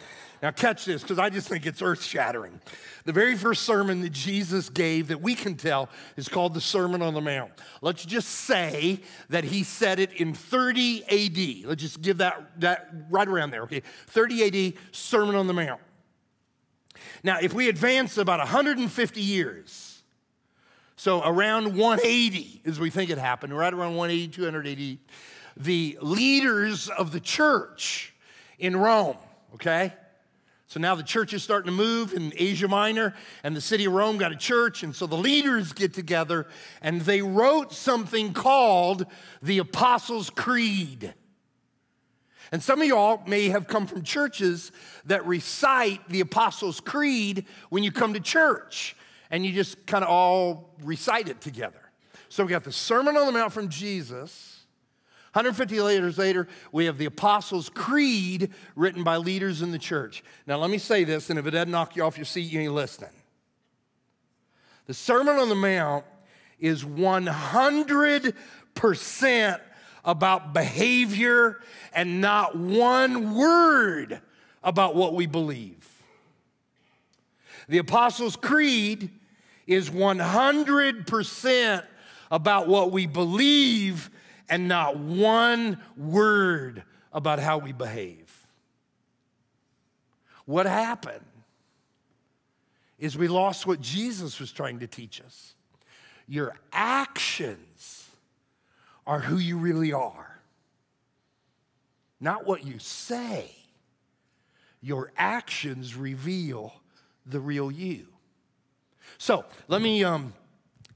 now 0.42 0.52
catch 0.52 0.86
this 0.86 1.02
because 1.02 1.20
I 1.20 1.30
just 1.30 1.48
think 1.48 1.66
it's 1.66 1.82
earth 1.82 2.04
shattering. 2.04 2.60
The 3.06 3.14
very 3.14 3.36
first 3.36 3.64
sermon 3.64 4.02
that 4.02 4.12
Jesus 4.12 4.70
gave 4.70 5.10
that 5.10 5.22
we 5.22 5.36
can 5.36 5.56
tell 5.56 5.90
is 6.18 6.28
called 6.28 6.54
the 6.54 6.62
Sermon 6.62 7.02
on 7.02 7.14
the 7.14 7.22
Mount. 7.22 7.52
Let's 7.82 8.06
just 8.06 8.30
say 8.30 9.02
that 9.30 9.44
he 9.44 9.64
said 9.64 10.00
it 10.00 10.14
in 10.14 10.34
30 10.34 11.04
AD. 11.04 11.70
Let's 11.70 11.82
just 11.82 12.02
give 12.02 12.18
that, 12.18 12.60
that 12.62 12.90
right 13.10 13.28
around 13.28 13.52
there. 13.52 13.64
Okay, 13.64 13.84
30 14.08 14.68
AD, 14.68 14.74
Sermon 14.92 15.36
on 15.36 15.48
the 15.48 15.54
Mount. 15.54 15.82
Now, 17.24 17.38
if 17.40 17.54
we 17.54 17.70
advance 17.70 18.18
about 18.18 18.40
150 18.40 19.22
years, 19.22 20.02
so 20.96 21.22
around 21.24 21.76
180 21.76 22.62
as 22.66 22.80
we 22.80 22.90
think 22.90 23.10
it 23.10 23.18
happened, 23.18 23.56
right 23.56 23.74
around 23.74 23.96
180, 23.96 24.28
280, 24.28 25.00
the 25.58 25.98
leaders 26.02 26.90
of 26.90 27.12
the 27.12 27.20
church 27.20 28.14
in 28.58 28.76
Rome, 28.76 29.18
okay? 29.56 29.94
So 30.72 30.80
now 30.80 30.96
the 30.96 31.04
church 31.04 31.34
is 31.34 31.44
starting 31.44 31.66
to 31.66 31.76
move 31.76 32.14
in 32.14 32.32
Asia 32.38 32.66
Minor, 32.66 33.14
and 33.44 33.54
the 33.54 33.60
city 33.60 33.84
of 33.84 33.92
Rome 33.92 34.18
got 34.18 34.32
a 34.32 34.38
church. 34.38 34.84
And 34.84 34.96
so 34.96 35.06
the 35.06 35.18
leaders 35.18 35.74
get 35.74 35.94
together 35.94 36.48
and 36.82 37.02
they 37.02 37.22
wrote 37.22 37.74
something 37.74 38.32
called 38.32 39.06
the 39.42 39.58
Apostles' 39.58 40.30
Creed. 40.30 41.14
And 42.54 42.64
some 42.64 42.82
of 42.82 42.88
y'all 42.88 43.22
may 43.28 43.50
have 43.50 43.68
come 43.68 43.86
from 43.86 44.04
churches 44.04 44.72
that 45.08 45.26
recite 45.26 46.08
the 46.08 46.22
Apostles' 46.22 46.80
Creed 46.80 47.48
when 47.70 47.84
you 47.84 47.92
come 47.92 48.14
to 48.14 48.22
church, 48.22 48.96
and 49.30 49.46
you 49.46 49.52
just 49.52 49.86
kind 49.86 50.06
of 50.06 50.10
all 50.10 50.74
recite 50.84 51.28
it 51.28 51.42
together. 51.42 51.82
So 52.30 52.46
we 52.46 52.50
got 52.50 52.64
the 52.64 52.72
Sermon 52.72 53.18
on 53.18 53.26
the 53.26 53.34
Mount 53.34 53.52
from 53.52 53.68
Jesus 53.68 54.61
150 55.34 55.76
years 55.76 56.18
later, 56.18 56.46
we 56.74 56.86
have 56.86 56.98
the 56.98 57.06
Apostles' 57.06 57.70
Creed 57.70 58.52
written 58.76 59.04
by 59.04 59.16
leaders 59.16 59.62
in 59.62 59.72
the 59.72 59.80
church. 59.80 60.26
Now, 60.46 60.58
let 60.58 60.70
me 60.70 60.78
say 60.78 61.06
this, 61.06 61.30
and 61.30 61.40
if 61.40 61.48
it 61.48 61.52
doesn't 61.52 61.72
knock 61.72 61.96
you 61.96 62.04
off 62.04 62.18
your 62.18 62.26
seat, 62.26 62.52
you 62.52 62.60
ain't 62.60 62.74
listening. 62.74 63.12
The 64.88 64.94
Sermon 64.94 65.38
on 65.38 65.48
the 65.48 65.56
Mount 65.56 66.04
is 66.60 66.84
100% 66.84 69.62
about 70.04 70.54
behavior 70.54 71.62
and 71.94 72.20
not 72.20 72.58
one 72.58 73.36
word 73.36 74.20
about 74.64 74.96
what 74.96 75.14
we 75.14 75.28
believe. 75.28 75.78
The 77.70 77.78
Apostles' 77.78 78.36
Creed 78.36 79.12
is 79.66 79.90
100% 79.90 81.84
about 82.30 82.68
what 82.68 82.92
we 82.92 83.06
believe 83.06 84.10
and 84.52 84.68
not 84.68 84.98
one 84.98 85.82
word 85.98 86.84
about 87.14 87.40
how 87.40 87.58
we 87.58 87.72
behave. 87.72 88.46
What 90.46 90.66
happened 90.66 91.26
is 93.00 93.18
we 93.18 93.30
lost 93.30 93.66
what 93.66 93.80
Jesus 93.80 94.40
was 94.40 94.52
trying 94.52 94.80
to 94.80 94.88
teach 94.88 95.22
us. 95.22 95.56
Your 96.28 96.54
actions 96.74 98.10
are 99.08 99.20
who 99.20 99.38
you 99.38 99.58
really 99.58 99.94
are, 99.94 100.40
not 102.20 102.46
what 102.46 102.66
you 102.66 102.78
say. 102.78 103.56
Your 104.82 105.14
actions 105.16 105.96
reveal 105.96 106.74
the 107.26 107.40
real 107.40 107.72
you. 107.72 108.08
So 109.18 109.46
let 109.68 109.82
me 109.82 110.04
um, 110.04 110.34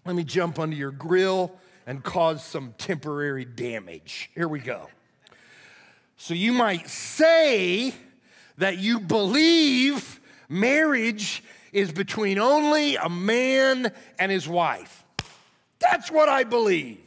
let 0.05 0.15
me 0.15 0.23
jump 0.23 0.59
under 0.59 0.75
your 0.75 0.91
grill 0.91 1.57
and 1.86 2.04
cause 2.04 2.43
some 2.43 2.74
temporary 2.78 3.45
damage. 3.45 4.30
Here 4.36 4.48
we 4.48 4.60
go. 4.60 4.89
So 6.17 6.34
you 6.34 6.54
might 6.54 6.89
say 6.89 7.93
that 8.58 8.78
you 8.78 9.00
believe 9.00 10.19
marriage 10.50 11.43
is 11.71 11.91
between 11.91 12.39
only 12.39 12.95
a 12.95 13.10
man 13.10 13.91
and 14.17 14.32
his 14.32 14.48
wife. 14.48 15.04
That's 15.80 16.10
what 16.10 16.30
I 16.30 16.43
believe. 16.43 17.02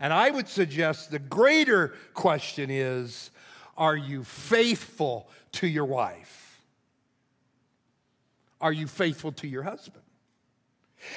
And 0.00 0.12
I 0.12 0.30
would 0.30 0.48
suggest 0.48 1.10
the 1.10 1.18
greater 1.18 1.94
question 2.14 2.70
is 2.70 3.30
are 3.76 3.96
you 3.96 4.24
faithful 4.24 5.28
to 5.52 5.68
your 5.68 5.84
wife? 5.84 6.60
Are 8.60 8.72
you 8.72 8.88
faithful 8.88 9.30
to 9.32 9.46
your 9.46 9.62
husband? 9.62 10.02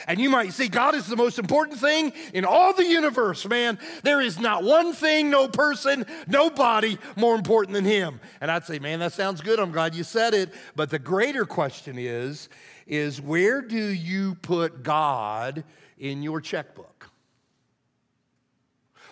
And 0.08 0.20
you 0.20 0.30
might 0.30 0.54
say, 0.54 0.68
God 0.68 0.96
is 0.96 1.08
the 1.08 1.16
most 1.16 1.40
important 1.40 1.80
thing 1.80 2.14
in 2.34 2.46
all 2.46 2.74
the 2.74 2.86
universe, 2.86 3.46
man. 3.48 3.80
There 4.04 4.22
is 4.22 4.40
not 4.40 4.64
one 4.64 4.94
thing, 4.94 5.30
no 5.30 5.48
person, 5.48 6.06
nobody 6.28 6.98
more 7.16 7.36
important 7.36 7.74
than 7.74 7.86
Him. 7.86 8.20
And 8.40 8.52
I'd 8.52 8.66
say, 8.66 8.80
man, 8.80 9.00
that 9.00 9.14
sounds 9.14 9.42
good. 9.42 9.60
I'm 9.60 9.72
glad 9.72 9.96
you 9.96 10.04
said 10.04 10.34
it. 10.34 10.54
But 10.76 10.90
the 10.90 11.00
greater 11.00 11.46
question 11.46 11.98
is, 11.98 12.50
is 12.88 13.22
where 13.22 13.62
do 13.62 13.78
you 13.78 14.36
put 14.36 14.84
God 14.84 15.64
in 15.98 16.24
your 16.24 16.42
checkbook? 16.42 17.10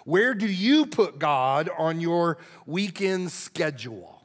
Where 0.06 0.34
do 0.34 0.48
you 0.48 0.86
put 0.86 1.20
God 1.20 1.70
on 1.78 2.02
your 2.02 2.38
weekend 2.66 3.32
schedule? 3.32 4.19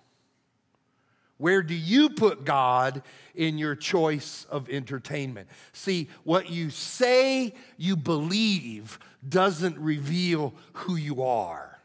Where 1.45 1.63
do 1.63 1.75
you 1.75 2.09
put 2.09 2.47
God 2.47 3.03
in 3.35 3.59
your 3.59 3.77
choice 3.77 4.47
of 4.49 4.71
entertainment? 4.71 5.47
See, 5.75 6.09
what 6.23 6.49
you 6.49 6.71
say 6.71 7.53
you 7.77 7.97
believe 7.97 8.99
doesn't 9.29 9.77
reveal 9.77 10.55
who 10.73 10.97
you 10.97 11.23
are. 11.23 11.79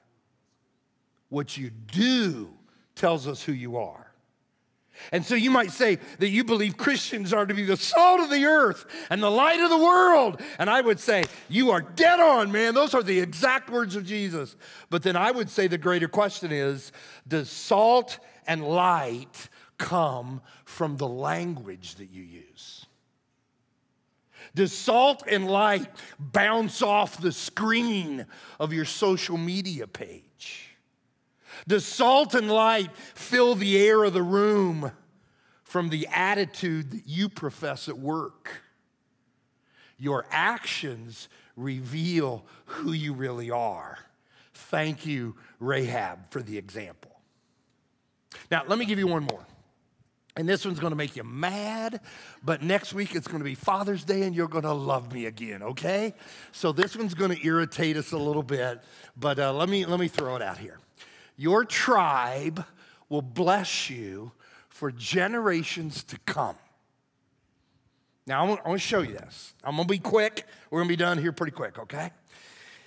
What 1.28 1.58
you 1.58 1.72
do 1.72 2.54
tells 2.96 3.28
us 3.28 3.44
who 3.44 3.52
you 3.52 3.76
are. 3.76 3.99
And 5.12 5.26
so 5.26 5.36
you 5.36 5.52
might 5.52 5.72
say 5.72 5.98
that 6.20 6.30
you 6.30 6.44
believe 6.44 6.78
Christians 6.78 7.34
are 7.34 7.46
to 7.46 7.54
be 7.54 7.66
the 7.66 7.78
salt 7.78 8.20
of 8.20 8.30
the 8.30 8.46
earth 8.46 8.86
and 9.10 9.22
the 9.22 9.32
light 9.32 9.60
of 9.60 9.70
the 9.70 9.78
world. 9.78 10.42
And 10.60 10.70
I 10.70 10.82
would 10.82 11.00
say, 11.00 11.26
you 11.48 11.72
are 11.72 11.82
dead 11.82 12.20
on, 12.20 12.52
man. 12.52 12.74
Those 12.74 12.94
are 12.94 13.04
the 13.04 13.20
exact 13.20 13.70
words 13.70 13.96
of 13.96 14.06
Jesus. 14.06 14.56
But 14.90 15.04
then 15.04 15.16
I 15.16 15.32
would 15.32 15.50
say 15.50 15.68
the 15.68 15.78
greater 15.78 16.08
question 16.08 16.52
is 16.52 16.92
does 17.28 17.50
salt 17.50 18.20
and 18.48 18.64
light 18.64 19.50
come 19.78 20.42
from 20.66 20.98
the 20.98 21.08
language 21.08 21.96
that 21.96 22.10
you 22.12 22.24
use? 22.24 22.86
Does 24.56 24.74
salt 24.74 25.24
and 25.28 25.50
light 25.50 25.88
bounce 26.20 26.82
off 26.82 27.22
the 27.22 27.32
screen 27.32 28.26
of 28.60 28.74
your 28.74 28.86
social 28.86 29.38
media 29.38 29.88
page? 29.88 30.69
Does 31.68 31.86
salt 31.86 32.34
and 32.34 32.50
light 32.50 32.96
fill 32.96 33.56
the 33.56 33.78
air 33.78 34.04
of 34.04 34.14
the 34.14 34.24
room 34.24 34.92
from 35.64 35.90
the 35.90 36.08
attitude 36.08 36.92
that 36.92 37.08
you 37.08 37.30
profess 37.30 37.88
at 37.88 37.98
work? 37.98 38.64
Your 39.98 40.26
actions 40.32 41.30
reveal 41.56 42.46
who 42.66 42.94
you 42.94 43.14
really 43.14 43.52
are. 43.52 44.00
Thank 44.54 45.06
you, 45.06 45.36
Rahab, 45.60 46.32
for 46.32 46.42
the 46.42 46.58
example. 46.58 47.12
Now, 48.52 48.64
let 48.68 48.80
me 48.80 48.86
give 48.86 49.00
you 49.00 49.08
one 49.08 49.24
more. 49.24 49.46
And 50.36 50.48
this 50.48 50.64
one's 50.64 50.80
gonna 50.80 50.96
make 50.96 51.18
you 51.18 51.24
mad, 51.24 52.00
but 52.44 52.62
next 52.62 52.94
week 52.94 53.14
it's 53.14 53.28
gonna 53.28 53.44
be 53.44 53.56
Father's 53.56 54.06
Day 54.06 54.22
and 54.22 54.34
you're 54.34 54.48
gonna 54.48 54.74
love 54.74 55.12
me 55.12 55.26
again, 55.26 55.62
okay? 55.62 56.14
So 56.54 56.72
this 56.72 56.96
one's 56.96 57.14
gonna 57.14 57.36
irritate 57.44 57.98
us 57.98 58.14
a 58.14 58.18
little 58.18 58.44
bit, 58.44 58.80
but 59.18 59.38
uh, 59.38 59.52
let, 59.54 59.68
me, 59.68 59.86
let 59.86 60.00
me 60.00 60.08
throw 60.08 60.38
it 60.38 60.42
out 60.42 60.58
here. 60.58 60.78
Your 61.40 61.64
tribe 61.64 62.66
will 63.08 63.22
bless 63.22 63.90
you 63.90 64.34
for 64.68 64.92
generations 64.92 66.04
to 66.04 66.20
come. 66.26 66.58
Now, 68.28 68.46
I'm 68.46 68.58
gonna 68.62 68.78
show 68.78 69.00
you 69.00 69.14
this. 69.14 69.54
I'm 69.64 69.78
to 69.78 69.86
be 69.86 70.00
quick. 70.00 70.46
We're 70.70 70.84
to 70.84 70.90
be 70.90 70.98
done 70.98 71.18
here 71.18 71.32
pretty 71.32 71.54
quick, 71.54 71.80
okay? 71.80 72.12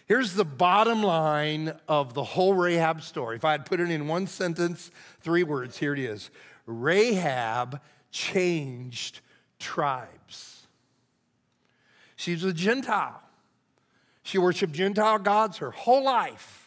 Here's 0.04 0.34
the 0.34 0.44
bottom 0.44 1.02
line 1.02 1.72
of 1.88 2.12
the 2.12 2.22
whole 2.22 2.52
Rahab 2.52 3.00
story. 3.00 3.36
If 3.36 3.44
I 3.46 3.52
had 3.52 3.64
put 3.64 3.80
it 3.80 3.90
in 3.90 4.06
one 4.06 4.26
sentence, 4.26 4.90
three 5.22 5.44
words, 5.44 5.78
here 5.78 5.94
it 5.94 5.98
is 5.98 6.28
Rahab 6.66 7.80
changed 8.10 9.20
tribes. 9.58 10.66
She 12.16 12.32
was 12.32 12.44
a 12.44 12.52
Gentile. 12.52 13.22
She 14.24 14.36
worshiped 14.36 14.74
Gentile 14.74 15.18
gods 15.18 15.56
her 15.56 15.70
whole 15.70 16.04
life. 16.04 16.61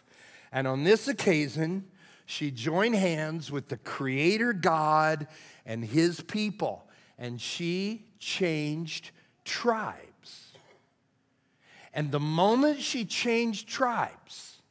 And 0.55 0.69
on 0.69 0.85
this 0.85 1.09
occasion, 1.09 1.83
she 2.25 2.49
joined 2.49 2.95
hands 2.95 3.51
with 3.51 3.67
the 3.67 3.75
Creator 3.75 4.53
God 4.53 5.27
and 5.65 5.83
His 5.83 6.21
people, 6.21 6.87
and 7.17 7.41
she 7.41 8.05
changed 8.19 9.11
tribes. 9.43 10.53
And 11.93 12.09
the 12.09 12.21
moment 12.21 12.79
she 12.79 13.03
changed 13.03 13.67
tribes, 13.67 14.61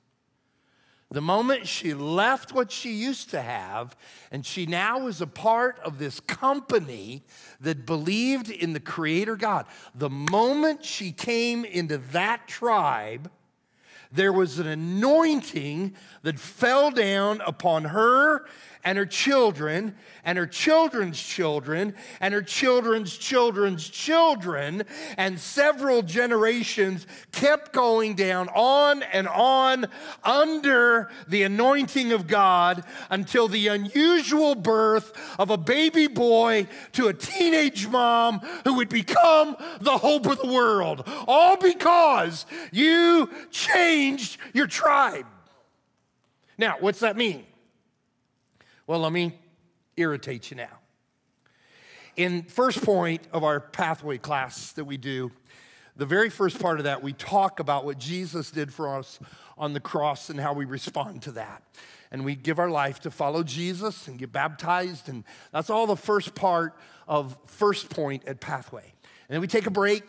the 1.10 1.20
moment 1.20 1.66
she 1.66 1.92
left 1.92 2.54
what 2.54 2.72
she 2.72 2.92
used 2.92 3.28
to 3.30 3.42
have, 3.42 3.94
and 4.32 4.44
she 4.46 4.64
now 4.64 5.00
was 5.00 5.20
a 5.20 5.26
part 5.26 5.78
of 5.80 5.98
this 5.98 6.18
company 6.18 7.22
that 7.60 7.84
believed 7.84 8.48
in 8.48 8.72
the 8.72 8.80
Creator 8.80 9.36
God, 9.36 9.66
the 9.94 10.08
moment 10.08 10.82
she 10.82 11.12
came 11.12 11.66
into 11.66 11.98
that 12.12 12.48
tribe, 12.48 13.30
there 14.14 14.32
was 14.32 14.58
an 14.58 14.66
anointing 14.66 15.94
that 16.22 16.38
fell 16.38 16.90
down 16.90 17.40
upon 17.46 17.86
her 17.86 18.46
and 18.84 18.98
her 18.98 19.06
children 19.06 19.94
and 20.24 20.38
her 20.38 20.46
children's 20.46 21.20
children 21.20 21.94
and 22.20 22.34
her 22.34 22.42
children's 22.42 23.16
children's 23.16 23.88
children. 23.88 24.84
And 25.16 25.40
several 25.40 26.02
generations 26.02 27.06
kept 27.32 27.72
going 27.72 28.14
down 28.14 28.48
on 28.48 29.02
and 29.02 29.26
on 29.28 29.86
under 30.22 31.10
the 31.28 31.42
anointing 31.42 32.12
of 32.12 32.26
God 32.26 32.84
until 33.10 33.48
the 33.48 33.68
unusual 33.68 34.54
birth 34.54 35.12
of 35.38 35.50
a 35.50 35.56
baby 35.56 36.06
boy 36.06 36.68
to 36.92 37.08
a 37.08 37.14
teenage 37.14 37.86
mom 37.88 38.40
who 38.64 38.74
would 38.74 38.88
become 38.88 39.56
the 39.80 39.98
hope 39.98 40.26
of 40.26 40.38
the 40.40 40.52
world. 40.52 41.08
All 41.26 41.56
because 41.56 42.46
you 42.70 43.30
changed 43.50 44.38
your 44.52 44.66
tribe. 44.66 45.26
Now, 46.56 46.76
what's 46.80 47.00
that 47.00 47.16
mean? 47.16 47.44
Well, 48.86 49.00
let 49.00 49.12
me 49.12 49.38
irritate 49.96 50.50
you 50.50 50.58
now. 50.58 50.80
in 52.16 52.42
first 52.44 52.84
point 52.84 53.22
of 53.32 53.44
our 53.44 53.60
pathway 53.60 54.18
class 54.18 54.72
that 54.72 54.84
we 54.84 54.96
do, 54.96 55.32
the 55.96 56.06
very 56.06 56.30
first 56.30 56.58
part 56.60 56.78
of 56.78 56.84
that, 56.84 57.02
we 57.02 57.12
talk 57.12 57.60
about 57.60 57.84
what 57.84 57.98
Jesus 57.98 58.50
did 58.50 58.72
for 58.72 58.96
us 58.96 59.20
on 59.56 59.72
the 59.72 59.80
cross 59.80 60.30
and 60.30 60.40
how 60.40 60.52
we 60.52 60.64
respond 60.64 61.22
to 61.22 61.32
that. 61.32 61.62
And 62.10 62.24
we 62.24 62.34
give 62.34 62.58
our 62.58 62.70
life 62.70 63.00
to 63.00 63.10
follow 63.10 63.42
Jesus 63.42 64.06
and 64.08 64.18
get 64.18 64.32
baptized. 64.32 65.08
And 65.08 65.24
that's 65.52 65.70
all 65.70 65.86
the 65.86 65.96
first 65.96 66.34
part 66.34 66.76
of 67.08 67.36
first 67.46 67.90
point 67.90 68.26
at 68.26 68.40
Pathway. 68.40 68.84
And 69.28 69.34
then 69.34 69.40
we 69.40 69.46
take 69.46 69.66
a 69.66 69.70
break, 69.70 70.02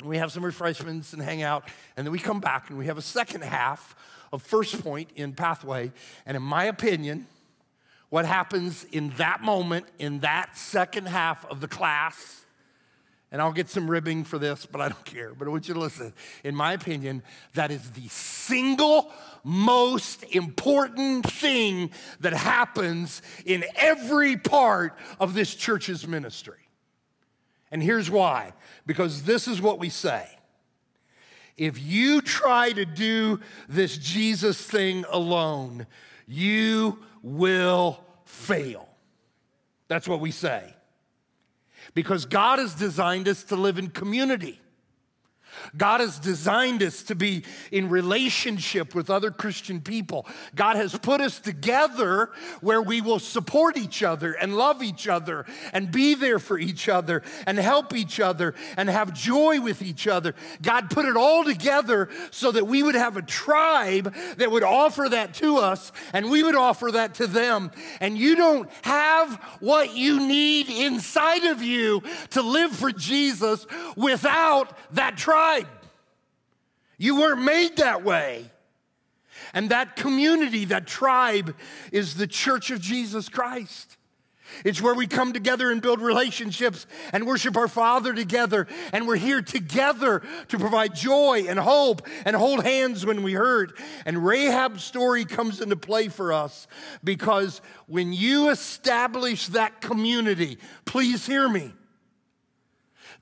and 0.00 0.08
we 0.08 0.18
have 0.18 0.32
some 0.32 0.44
refreshments 0.44 1.12
and 1.12 1.22
hang 1.22 1.42
out. 1.42 1.68
And 1.96 2.06
then 2.06 2.12
we 2.12 2.18
come 2.18 2.40
back 2.40 2.70
and 2.70 2.78
we 2.78 2.86
have 2.86 2.98
a 2.98 3.02
second 3.02 3.42
half 3.42 3.94
of 4.32 4.42
first 4.42 4.82
point 4.82 5.10
in 5.14 5.32
Pathway. 5.32 5.92
And 6.24 6.36
in 6.36 6.42
my 6.42 6.64
opinion, 6.64 7.26
what 8.08 8.24
happens 8.24 8.84
in 8.92 9.10
that 9.16 9.42
moment, 9.42 9.86
in 9.98 10.20
that 10.20 10.56
second 10.56 11.08
half 11.08 11.44
of 11.46 11.60
the 11.60 11.68
class, 11.68 12.46
and 13.32 13.42
I'll 13.42 13.52
get 13.52 13.68
some 13.68 13.90
ribbing 13.90 14.24
for 14.24 14.38
this, 14.38 14.66
but 14.66 14.80
I 14.80 14.88
don't 14.88 15.04
care. 15.04 15.34
But 15.34 15.48
I 15.48 15.50
want 15.50 15.66
you 15.66 15.74
to 15.74 15.80
listen. 15.80 16.14
In 16.44 16.54
my 16.54 16.72
opinion, 16.72 17.22
that 17.54 17.70
is 17.70 17.90
the 17.90 18.08
single 18.08 19.12
most 19.42 20.22
important 20.34 21.30
thing 21.30 21.90
that 22.20 22.32
happens 22.32 23.22
in 23.44 23.64
every 23.74 24.36
part 24.36 24.96
of 25.18 25.34
this 25.34 25.54
church's 25.54 26.06
ministry. 26.06 26.68
And 27.70 27.82
here's 27.82 28.10
why 28.10 28.52
because 28.86 29.24
this 29.24 29.48
is 29.48 29.60
what 29.60 29.78
we 29.78 29.88
say. 29.88 30.26
If 31.56 31.82
you 31.82 32.20
try 32.20 32.72
to 32.72 32.84
do 32.84 33.40
this 33.68 33.98
Jesus 33.98 34.60
thing 34.60 35.04
alone, 35.10 35.86
you 36.26 36.98
will 37.26 38.00
fail. 38.24 38.88
That's 39.88 40.06
what 40.06 40.20
we 40.20 40.30
say. 40.30 40.74
Because 41.92 42.24
God 42.24 42.60
has 42.60 42.74
designed 42.74 43.26
us 43.26 43.42
to 43.44 43.56
live 43.56 43.78
in 43.78 43.88
community. 43.88 44.60
God 45.76 46.00
has 46.00 46.18
designed 46.18 46.82
us 46.82 47.02
to 47.04 47.14
be 47.14 47.44
in 47.70 47.88
relationship 47.88 48.94
with 48.94 49.10
other 49.10 49.30
Christian 49.30 49.80
people. 49.80 50.26
God 50.54 50.76
has 50.76 50.96
put 50.98 51.20
us 51.20 51.38
together 51.38 52.30
where 52.60 52.82
we 52.82 53.00
will 53.00 53.18
support 53.18 53.76
each 53.76 54.02
other 54.02 54.32
and 54.32 54.56
love 54.56 54.82
each 54.82 55.08
other 55.08 55.46
and 55.72 55.90
be 55.90 56.14
there 56.14 56.38
for 56.38 56.58
each 56.58 56.88
other 56.88 57.22
and 57.46 57.58
help 57.58 57.94
each 57.94 58.20
other 58.20 58.54
and 58.76 58.88
have 58.88 59.12
joy 59.12 59.60
with 59.60 59.82
each 59.82 60.06
other. 60.06 60.34
God 60.62 60.90
put 60.90 61.06
it 61.06 61.16
all 61.16 61.44
together 61.44 62.08
so 62.30 62.52
that 62.52 62.66
we 62.66 62.82
would 62.82 62.94
have 62.94 63.16
a 63.16 63.22
tribe 63.22 64.14
that 64.36 64.50
would 64.50 64.64
offer 64.64 65.08
that 65.10 65.34
to 65.34 65.58
us 65.58 65.92
and 66.12 66.30
we 66.30 66.42
would 66.42 66.54
offer 66.54 66.90
that 66.92 67.14
to 67.14 67.26
them. 67.26 67.70
And 68.00 68.16
you 68.16 68.36
don't 68.36 68.70
have 68.82 69.34
what 69.60 69.94
you 69.94 70.26
need 70.26 70.68
inside 70.68 71.44
of 71.44 71.62
you 71.62 72.02
to 72.30 72.42
live 72.42 72.72
for 72.72 72.90
Jesus 72.90 73.66
without 73.96 74.76
that 74.94 75.16
tribe. 75.16 75.45
You 76.98 77.20
weren't 77.20 77.42
made 77.42 77.76
that 77.76 78.04
way. 78.04 78.50
And 79.52 79.70
that 79.70 79.96
community, 79.96 80.66
that 80.66 80.86
tribe, 80.86 81.54
is 81.92 82.14
the 82.14 82.26
church 82.26 82.70
of 82.70 82.80
Jesus 82.80 83.28
Christ. 83.28 83.96
It's 84.64 84.80
where 84.80 84.94
we 84.94 85.06
come 85.06 85.32
together 85.32 85.70
and 85.70 85.82
build 85.82 86.00
relationships 86.00 86.86
and 87.12 87.26
worship 87.26 87.56
our 87.56 87.68
Father 87.68 88.14
together. 88.14 88.66
And 88.92 89.06
we're 89.06 89.16
here 89.16 89.42
together 89.42 90.22
to 90.48 90.58
provide 90.58 90.94
joy 90.94 91.46
and 91.48 91.58
hope 91.58 92.06
and 92.24 92.36
hold 92.36 92.64
hands 92.64 93.04
when 93.04 93.22
we 93.22 93.32
hurt. 93.32 93.78
And 94.04 94.24
Rahab's 94.24 94.84
story 94.84 95.24
comes 95.24 95.60
into 95.60 95.76
play 95.76 96.08
for 96.08 96.32
us 96.32 96.66
because 97.02 97.60
when 97.86 98.12
you 98.12 98.50
establish 98.50 99.48
that 99.48 99.80
community, 99.80 100.58
please 100.84 101.26
hear 101.26 101.48
me 101.48 101.72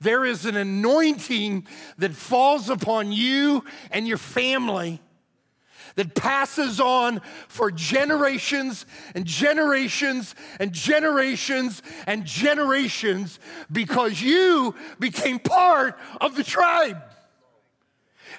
there 0.01 0.25
is 0.25 0.45
an 0.45 0.55
anointing 0.55 1.67
that 1.97 2.13
falls 2.13 2.69
upon 2.69 3.11
you 3.11 3.63
and 3.91 4.07
your 4.07 4.17
family 4.17 5.01
that 5.95 6.13
passes 6.13 6.79
on 6.79 7.21
for 7.47 7.71
generations 7.71 8.85
and 9.13 9.25
generations 9.25 10.35
and 10.59 10.73
generations 10.73 11.81
and 12.05 12.25
generations 12.25 13.39
because 13.71 14.21
you 14.21 14.75
became 14.99 15.39
part 15.39 15.97
of 16.19 16.35
the 16.35 16.43
tribe. 16.43 17.01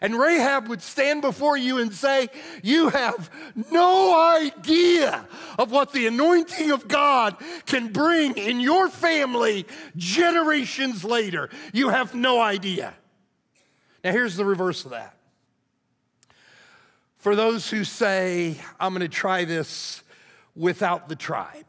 And 0.01 0.19
Rahab 0.19 0.69
would 0.69 0.83
stand 0.83 1.23
before 1.23 1.57
you 1.57 1.79
and 1.79 1.93
say, 1.93 2.29
You 2.63 2.91
have 2.91 3.31
no 3.71 4.37
idea 4.37 5.27
of 5.59 5.71
what 5.71 5.93
the 5.93 6.07
anointing 6.07 6.71
of 6.71 6.89
God 6.89 7.37
can 7.67 7.93
bring 7.93 8.37
in 8.37 8.61
your 8.61 8.89
family 8.89 9.67
generations 9.97 11.05
later. 11.05 11.49
You 11.73 11.89
have 11.89 12.15
no 12.15 12.41
idea. 12.41 12.95
Now, 14.05 14.13
here's 14.13 14.37
the 14.37 14.45
reverse 14.45 14.85
of 14.85 14.93
that. 14.93 15.17
For 17.19 17.35
those 17.35 17.69
who 17.71 17.83
say, 17.83 18.57
I'm 18.79 18.93
going 18.93 19.01
to 19.01 19.09
try 19.09 19.45
this 19.45 20.03
without 20.55 21.09
the 21.09 21.17
tribe, 21.17 21.65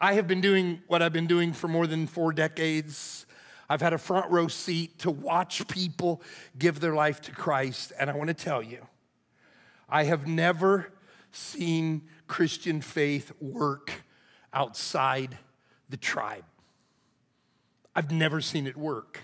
I 0.00 0.14
have 0.14 0.28
been 0.28 0.40
doing 0.40 0.82
what 0.86 1.02
I've 1.02 1.12
been 1.12 1.26
doing 1.26 1.52
for 1.52 1.66
more 1.66 1.86
than 1.86 2.06
four 2.06 2.32
decades 2.32 3.26
I've 3.68 3.82
had 3.82 3.92
a 3.92 3.98
front 3.98 4.30
row 4.30 4.48
seat 4.48 4.98
to 5.00 5.10
watch 5.10 5.66
people 5.68 6.22
give 6.58 6.80
their 6.80 6.94
life 6.94 7.20
to 7.22 7.32
Christ. 7.32 7.92
And 7.98 8.08
I 8.08 8.16
want 8.16 8.28
to 8.28 8.34
tell 8.34 8.62
you, 8.62 8.86
I 9.88 10.04
have 10.04 10.26
never 10.26 10.92
seen 11.32 12.02
Christian 12.26 12.80
faith 12.80 13.32
work 13.40 13.92
outside 14.52 15.36
the 15.88 15.96
tribe. 15.96 16.44
I've 17.94 18.10
never 18.10 18.40
seen 18.40 18.66
it 18.66 18.76
work. 18.76 19.20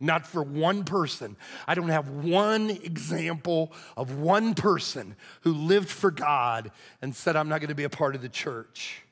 Not 0.00 0.26
for 0.26 0.42
one 0.42 0.84
person. 0.84 1.36
I 1.66 1.74
don't 1.74 1.88
have 1.88 2.08
one 2.08 2.70
example 2.70 3.72
of 3.96 4.16
one 4.16 4.54
person 4.54 5.16
who 5.40 5.52
lived 5.52 5.88
for 5.88 6.10
God 6.10 6.70
and 7.02 7.14
said, 7.14 7.34
I'm 7.34 7.48
not 7.48 7.60
going 7.60 7.68
to 7.68 7.74
be 7.74 7.84
a 7.84 7.90
part 7.90 8.14
of 8.14 8.22
the 8.22 8.28
church. 8.28 9.02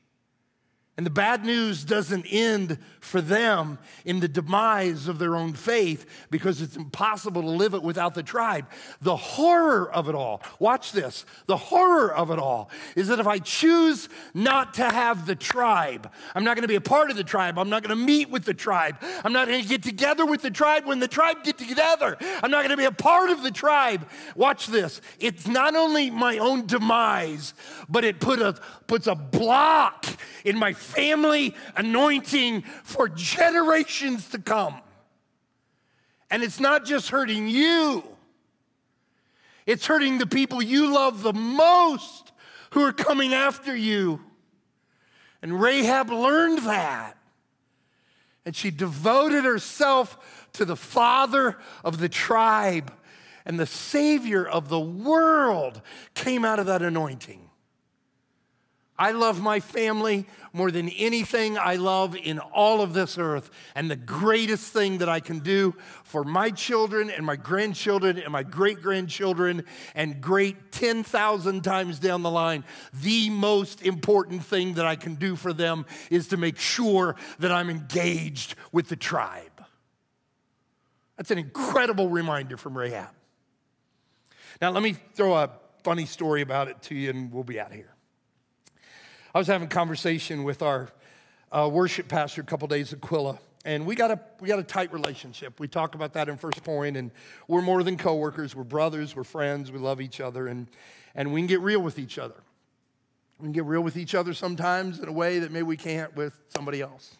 And 0.97 1.05
the 1.05 1.11
bad 1.11 1.45
news 1.45 1.83
doesn't 1.83 2.25
end 2.25 2.79
for 3.01 3.21
them 3.21 3.77
in 4.03 4.19
the 4.19 4.27
demise 4.27 5.07
of 5.07 5.19
their 5.19 5.35
own 5.35 5.53
faith 5.53 6.07
because 6.31 6.59
it's 6.59 6.75
impossible 6.75 7.43
to 7.43 7.49
live 7.49 7.75
it 7.75 7.83
without 7.83 8.15
the 8.15 8.23
tribe. 8.23 8.65
The 9.01 9.15
horror 9.15 9.91
of 9.91 10.09
it 10.09 10.15
all, 10.15 10.41
watch 10.57 10.93
this. 10.93 11.23
The 11.45 11.55
horror 11.55 12.11
of 12.11 12.31
it 12.31 12.39
all 12.39 12.71
is 12.95 13.09
that 13.09 13.19
if 13.19 13.27
I 13.27 13.37
choose 13.37 14.09
not 14.33 14.73
to 14.75 14.85
have 14.85 15.27
the 15.27 15.35
tribe, 15.35 16.11
I'm 16.33 16.43
not 16.43 16.55
going 16.55 16.63
to 16.63 16.67
be 16.67 16.75
a 16.75 16.81
part 16.81 17.11
of 17.11 17.15
the 17.15 17.23
tribe. 17.23 17.59
I'm 17.59 17.69
not 17.69 17.83
going 17.83 17.95
to 17.97 18.03
meet 18.03 18.31
with 18.31 18.45
the 18.45 18.55
tribe. 18.55 18.97
I'm 19.23 19.33
not 19.33 19.47
going 19.47 19.61
to 19.61 19.69
get 19.69 19.83
together 19.83 20.25
with 20.25 20.41
the 20.41 20.51
tribe 20.51 20.87
when 20.87 20.97
the 20.97 21.07
tribe 21.07 21.43
get 21.43 21.59
together. 21.59 22.17
I'm 22.41 22.49
not 22.49 22.61
going 22.61 22.71
to 22.71 22.77
be 22.77 22.85
a 22.85 22.91
part 22.91 23.29
of 23.29 23.43
the 23.43 23.51
tribe. 23.51 24.09
Watch 24.35 24.65
this. 24.65 24.99
It's 25.19 25.45
not 25.45 25.75
only 25.75 26.09
my 26.09 26.39
own 26.39 26.65
demise, 26.65 27.53
but 27.87 28.03
it 28.03 28.19
put 28.19 28.41
a, 28.41 28.53
puts 28.87 29.05
a 29.05 29.13
block 29.13 30.07
in 30.43 30.57
my 30.57 30.73
family 30.87 31.55
anointing 31.75 32.61
for 32.83 33.09
generations 33.09 34.29
to 34.29 34.39
come. 34.39 34.81
And 36.29 36.43
it's 36.43 36.59
not 36.59 36.85
just 36.85 37.09
hurting 37.09 37.47
you, 37.47 38.03
it's 39.65 39.85
hurting 39.85 40.17
the 40.17 40.27
people 40.27 40.61
you 40.61 40.93
love 40.93 41.23
the 41.23 41.33
most 41.33 42.31
who 42.71 42.81
are 42.83 42.93
coming 42.93 43.33
after 43.33 43.75
you. 43.75 44.21
And 45.41 45.61
Rahab 45.61 46.09
learned 46.09 46.59
that. 46.59 47.17
And 48.45 48.55
she 48.55 48.71
devoted 48.71 49.43
herself 49.43 50.47
to 50.53 50.63
the 50.63 50.75
father 50.75 51.57
of 51.83 51.99
the 51.99 52.09
tribe. 52.09 52.93
And 53.45 53.59
the 53.59 53.65
Savior 53.65 54.47
of 54.47 54.69
the 54.69 54.79
world 54.79 55.81
came 56.13 56.45
out 56.45 56.59
of 56.59 56.65
that 56.67 56.81
anointing. 56.81 57.46
I 58.99 59.11
love 59.11 59.41
my 59.41 59.59
family 59.59 60.25
more 60.53 60.71
than 60.71 60.89
anything 60.89 61.57
I 61.57 61.75
love 61.75 62.15
in 62.15 62.39
all 62.39 62.81
of 62.81 62.93
this 62.93 63.17
earth. 63.17 63.51
And 63.75 63.91
the 63.91 63.95
greatest 63.95 64.73
thing 64.73 64.97
that 64.99 65.09
I 65.09 65.19
can 65.19 65.39
do 65.39 65.75
for 66.03 66.23
my 66.23 66.49
children 66.49 67.11
and 67.11 67.23
my 67.23 67.35
grandchildren 67.35 68.17
and 68.17 68.31
my 68.31 68.41
great 68.41 68.81
grandchildren 68.81 69.65
and 69.93 70.19
great 70.19 70.71
10,000 70.71 71.63
times 71.63 71.99
down 71.99 72.23
the 72.23 72.31
line, 72.31 72.63
the 72.93 73.29
most 73.29 73.83
important 73.83 74.43
thing 74.43 74.73
that 74.75 74.87
I 74.87 74.95
can 74.95 75.15
do 75.15 75.35
for 75.35 75.53
them 75.53 75.85
is 76.09 76.29
to 76.29 76.37
make 76.37 76.57
sure 76.57 77.15
that 77.37 77.51
I'm 77.51 77.69
engaged 77.69 78.55
with 78.71 78.89
the 78.89 78.95
tribe. 78.95 79.63
That's 81.17 81.31
an 81.31 81.37
incredible 81.37 82.09
reminder 82.09 82.57
from 82.57 82.75
Rahab. 82.75 83.09
Now, 84.59 84.71
let 84.71 84.81
me 84.81 84.93
throw 85.13 85.35
a 85.35 85.51
funny 85.83 86.05
story 86.05 86.41
about 86.41 86.67
it 86.67 86.81
to 86.83 86.95
you, 86.95 87.11
and 87.11 87.31
we'll 87.31 87.43
be 87.43 87.59
out 87.59 87.67
of 87.67 87.73
here. 87.73 87.96
I 89.35 89.39
was 89.39 89.47
having 89.47 89.67
a 89.67 89.69
conversation 89.69 90.45
with 90.45 90.61
our 90.61 90.87
uh, 91.51 91.69
worship 91.71 92.07
pastor 92.07 92.41
a 92.41 92.45
couple 92.45 92.67
days 92.69 92.93
Aquila, 92.93 93.37
and 93.65 93.85
we 93.85 93.93
got 93.93 94.09
a 94.09 94.19
we 94.39 94.47
got 94.47 94.59
a 94.59 94.63
tight 94.63 94.93
relationship. 94.93 95.59
We 95.59 95.67
talk 95.67 95.95
about 95.95 96.13
that 96.13 96.29
in 96.29 96.37
First 96.37 96.63
Point, 96.63 96.95
and 96.95 97.11
we're 97.47 97.61
more 97.61 97.83
than 97.83 97.97
coworkers. 97.97 98.55
We're 98.55 98.63
brothers. 98.63 99.15
We're 99.17 99.25
friends. 99.25 99.69
We 99.69 99.79
love 99.79 99.99
each 99.99 100.21
other, 100.21 100.47
and 100.47 100.67
and 101.13 101.33
we 101.33 101.41
can 101.41 101.47
get 101.47 101.59
real 101.59 101.81
with 101.81 101.99
each 101.99 102.17
other. 102.17 102.35
We 103.39 103.47
can 103.47 103.51
get 103.51 103.65
real 103.65 103.81
with 103.81 103.97
each 103.97 104.15
other 104.15 104.33
sometimes 104.33 104.99
in 104.99 105.09
a 105.09 105.11
way 105.11 105.39
that 105.39 105.51
maybe 105.51 105.63
we 105.63 105.77
can't 105.77 106.15
with 106.15 106.39
somebody 106.55 106.81
else. 106.81 107.17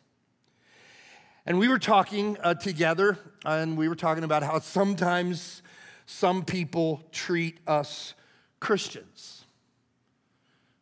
And 1.45 1.59
we 1.59 1.67
were 1.67 1.79
talking 1.79 2.37
uh, 2.41 2.53
together, 2.53 3.17
and 3.45 3.77
we 3.77 3.89
were 3.89 3.95
talking 3.95 4.23
about 4.23 4.43
how 4.43 4.59
sometimes 4.59 5.61
some 6.05 6.45
people 6.45 7.03
treat 7.11 7.59
us 7.67 8.13
Christians. 8.61 9.36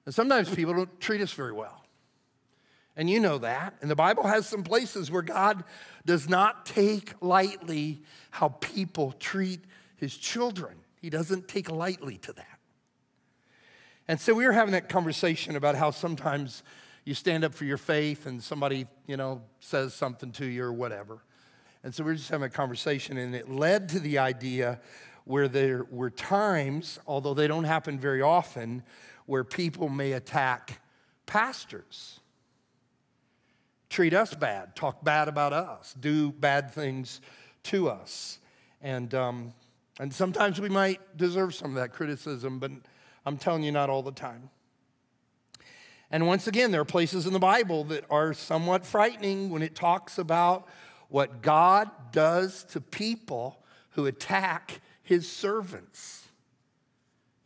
And 0.06 0.14
sometimes 0.14 0.54
people 0.54 0.74
don't 0.74 1.00
treat 1.00 1.22
us 1.22 1.34
very 1.34 1.54
well. 1.54 1.84
And 2.96 3.10
you 3.10 3.20
know 3.20 3.40
that. 3.40 3.76
And 3.82 3.92
the 3.92 3.96
Bible 3.96 4.24
has 4.24 4.48
some 4.48 4.64
places 4.64 5.12
where 5.12 5.22
God 5.22 5.64
does 6.06 6.30
not 6.30 6.66
take 6.66 7.14
lightly 7.22 8.04
how 8.32 8.50
people 8.50 9.14
treat 9.20 9.60
his 9.98 10.16
children. 10.16 10.78
He 11.02 11.10
doesn't 11.10 11.48
take 11.48 11.70
lightly 11.70 12.18
to 12.20 12.34
that. 12.34 12.60
And 14.08 14.20
so 14.20 14.34
we 14.34 14.46
were 14.46 14.52
having 14.52 14.74
that 14.74 14.88
conversation 14.88 15.56
about 15.56 15.76
how 15.76 15.92
sometimes 15.92 16.64
you 17.06 17.14
stand 17.14 17.44
up 17.44 17.54
for 17.54 17.66
your 17.66 17.78
faith 17.78 18.26
and 18.26 18.42
somebody, 18.42 18.88
you 19.08 19.18
know, 19.18 19.42
says 19.60 19.94
something 19.94 20.32
to 20.34 20.46
you 20.46 20.64
or 20.64 20.74
whatever. 20.74 21.24
And 21.84 21.94
so 21.94 22.04
we 22.04 22.12
were 22.12 22.16
just 22.16 22.30
having 22.30 22.48
a 22.48 22.50
conversation, 22.50 23.18
and 23.18 23.36
it 23.36 23.50
led 23.50 23.90
to 23.90 24.00
the 24.00 24.18
idea 24.18 24.80
where 25.26 25.48
there 25.48 25.86
were 25.90 26.10
times, 26.10 27.00
although 27.06 27.34
they 27.34 27.48
don't 27.48 27.64
happen 27.64 28.00
very 28.00 28.22
often, 28.22 28.84
where 29.26 29.44
people 29.44 29.90
may 29.90 30.14
attack 30.14 30.82
pastors, 31.26 32.20
treat 33.90 34.14
us 34.14 34.34
bad, 34.34 34.76
talk 34.76 35.04
bad 35.04 35.28
about 35.28 35.54
us, 35.54 35.96
do 36.00 36.32
bad 36.32 36.72
things 36.72 37.22
to 37.64 37.90
us. 37.90 38.40
And, 38.82 39.14
um, 39.16 39.54
and 40.00 40.14
sometimes 40.14 40.62
we 40.62 40.70
might 40.70 41.18
deserve 41.18 41.56
some 41.56 41.72
of 41.72 41.76
that 41.76 41.94
criticism, 41.94 42.60
but 42.60 42.72
I'm 43.26 43.38
telling 43.38 43.64
you, 43.64 43.72
not 43.72 43.90
all 43.90 44.04
the 44.04 44.12
time. 44.12 44.50
And 46.12 46.28
once 46.28 46.48
again, 46.48 46.72
there 46.72 46.82
are 46.82 46.86
places 46.86 47.26
in 47.26 47.34
the 47.34 47.40
Bible 47.40 47.84
that 47.86 48.06
are 48.10 48.34
somewhat 48.34 48.86
frightening 48.86 49.50
when 49.50 49.64
it 49.64 49.76
talks 49.76 50.18
about 50.18 50.68
what 51.10 51.42
God 51.42 51.90
does 52.12 52.64
to 52.66 52.82
people 52.82 53.64
who 53.92 54.06
attack 54.06 54.82
his 55.02 55.30
servants. 55.32 56.25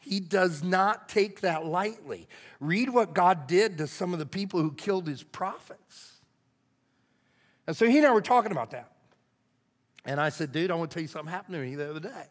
He 0.10 0.20
does 0.20 0.64
not 0.64 1.08
take 1.08 1.42
that 1.42 1.68
lightly. 1.68 2.28
Read 2.60 2.90
what 2.90 3.14
God 3.14 3.46
did 3.46 3.78
to 3.78 3.86
some 3.86 4.12
of 4.12 4.18
the 4.18 4.26
people 4.26 4.60
who 4.60 4.72
killed 4.72 5.08
his 5.08 5.22
prophets. 5.22 6.14
And 7.68 7.78
so 7.78 7.86
he 7.86 8.00
and 8.00 8.08
I 8.08 8.12
were 8.12 8.20
talking 8.20 8.52
about 8.52 8.72
that. 8.72 8.92
And 10.06 10.20
I 10.20 10.30
said, 10.30 10.52
dude, 10.52 10.72
I 10.72 10.74
want 10.74 10.90
to 10.90 10.96
tell 10.96 11.04
you 11.04 11.08
something 11.08 11.32
happened 11.32 11.54
to 11.54 11.62
me 11.62 11.76
the 11.76 11.92
other 11.92 12.00
day. 12.00 12.26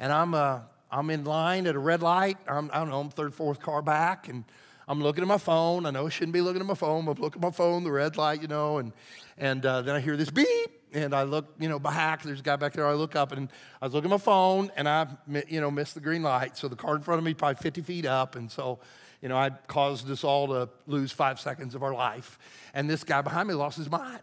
And 0.00 0.12
I'm, 0.12 0.34
uh, 0.34 0.62
I'm 0.90 1.10
in 1.10 1.22
line 1.22 1.68
at 1.68 1.76
a 1.76 1.78
red 1.78 2.02
light. 2.02 2.38
I'm, 2.48 2.72
I 2.72 2.78
don't 2.78 2.88
know, 2.88 2.98
I'm 2.98 3.10
third, 3.10 3.34
fourth 3.34 3.60
car 3.60 3.80
back, 3.80 4.26
and 4.26 4.42
I'm 4.88 5.00
looking 5.00 5.22
at 5.22 5.28
my 5.28 5.38
phone. 5.38 5.86
I 5.86 5.92
know 5.92 6.06
I 6.06 6.08
shouldn't 6.08 6.32
be 6.32 6.40
looking 6.40 6.60
at 6.60 6.66
my 6.66 6.74
phone, 6.74 7.06
I'm 7.06 7.14
looking 7.20 7.40
at 7.40 7.46
my 7.46 7.52
phone, 7.52 7.84
the 7.84 7.92
red 7.92 8.16
light, 8.16 8.42
you 8.42 8.48
know, 8.48 8.78
and, 8.78 8.92
and 9.36 9.64
uh, 9.64 9.82
then 9.82 9.94
I 9.94 10.00
hear 10.00 10.16
this 10.16 10.30
beep, 10.30 10.77
and 10.92 11.14
I 11.14 11.22
look, 11.22 11.46
you 11.58 11.68
know, 11.68 11.78
back. 11.78 12.22
There's 12.22 12.40
a 12.40 12.42
guy 12.42 12.56
back 12.56 12.72
there. 12.72 12.86
I 12.86 12.94
look 12.94 13.16
up, 13.16 13.32
and 13.32 13.48
I 13.80 13.86
was 13.86 13.94
looking 13.94 14.10
at 14.10 14.14
my 14.14 14.18
phone, 14.18 14.70
and 14.76 14.88
I, 14.88 15.06
you 15.48 15.60
know, 15.60 15.70
missed 15.70 15.94
the 15.94 16.00
green 16.00 16.22
light. 16.22 16.56
So 16.56 16.68
the 16.68 16.76
car 16.76 16.96
in 16.96 17.02
front 17.02 17.18
of 17.18 17.24
me, 17.24 17.34
probably 17.34 17.60
50 17.62 17.82
feet 17.82 18.06
up, 18.06 18.36
and 18.36 18.50
so, 18.50 18.78
you 19.22 19.28
know, 19.28 19.36
I 19.36 19.50
caused 19.50 20.10
us 20.10 20.24
all 20.24 20.48
to 20.48 20.68
lose 20.86 21.12
five 21.12 21.40
seconds 21.40 21.74
of 21.74 21.82
our 21.82 21.94
life. 21.94 22.38
And 22.74 22.88
this 22.88 23.04
guy 23.04 23.22
behind 23.22 23.48
me 23.48 23.54
lost 23.54 23.76
his 23.76 23.90
mind. 23.90 24.20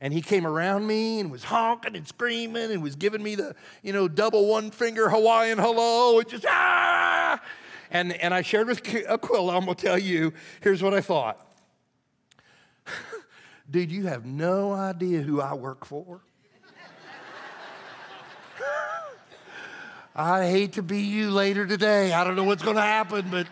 And 0.00 0.12
he 0.12 0.22
came 0.22 0.46
around 0.46 0.86
me 0.86 1.18
and 1.18 1.30
was 1.30 1.44
honking 1.44 1.96
and 1.96 2.06
screaming 2.06 2.70
and 2.70 2.82
was 2.82 2.94
giving 2.94 3.22
me 3.22 3.34
the, 3.34 3.56
you 3.82 3.92
know, 3.92 4.06
double 4.06 4.46
one 4.46 4.70
finger 4.70 5.10
Hawaiian 5.10 5.58
hello 5.58 6.20
and 6.20 6.28
just, 6.28 6.46
ah! 6.46 7.40
And, 7.90 8.12
and 8.12 8.32
I 8.32 8.42
shared 8.42 8.68
with 8.68 8.86
Aquila, 8.86 9.56
I'm 9.56 9.64
gonna 9.64 9.74
tell 9.74 9.98
you, 9.98 10.32
here's 10.60 10.82
what 10.82 10.94
I 10.94 11.00
thought. 11.00 11.44
Dude, 13.70 13.92
you 13.92 14.06
have 14.06 14.24
no 14.24 14.72
idea 14.72 15.20
who 15.20 15.42
I 15.42 15.52
work 15.52 15.84
for. 15.84 16.20
I 20.16 20.48
hate 20.48 20.72
to 20.74 20.82
be 20.82 21.00
you 21.00 21.30
later 21.30 21.66
today. 21.66 22.14
I 22.14 22.24
don't 22.24 22.34
know 22.34 22.44
what's 22.44 22.62
gonna 22.62 22.80
happen, 22.80 23.26
but. 23.30 23.46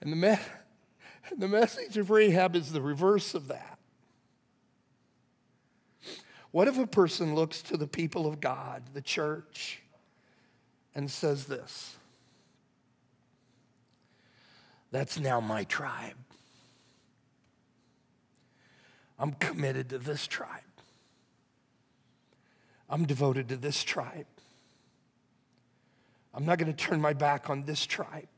And 0.00 0.10
the, 0.12 0.16
me- 0.16 0.38
the 1.38 1.46
message 1.46 1.96
of 1.96 2.10
Rahab 2.10 2.56
is 2.56 2.72
the 2.72 2.82
reverse 2.82 3.34
of 3.34 3.46
that. 3.48 3.78
What 6.50 6.66
if 6.66 6.76
a 6.76 6.88
person 6.88 7.36
looks 7.36 7.62
to 7.62 7.76
the 7.76 7.86
people 7.86 8.26
of 8.26 8.40
God, 8.40 8.82
the 8.94 9.00
church, 9.00 9.80
and 10.92 11.08
says 11.08 11.46
this? 11.46 11.94
That's 14.92 15.18
now 15.18 15.40
my 15.40 15.64
tribe. 15.64 16.14
I'm 19.18 19.32
committed 19.32 19.88
to 19.90 19.98
this 19.98 20.26
tribe. 20.26 20.60
I'm 22.88 23.06
devoted 23.06 23.48
to 23.48 23.56
this 23.56 23.82
tribe. 23.82 24.26
I'm 26.34 26.44
not 26.44 26.58
going 26.58 26.72
to 26.72 26.76
turn 26.76 27.00
my 27.00 27.14
back 27.14 27.48
on 27.48 27.62
this 27.62 27.86
tribe. 27.86 28.28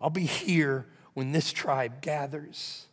I'll 0.00 0.10
be 0.10 0.26
here 0.26 0.86
when 1.14 1.30
this 1.30 1.52
tribe 1.52 2.00
gathers. 2.00 2.86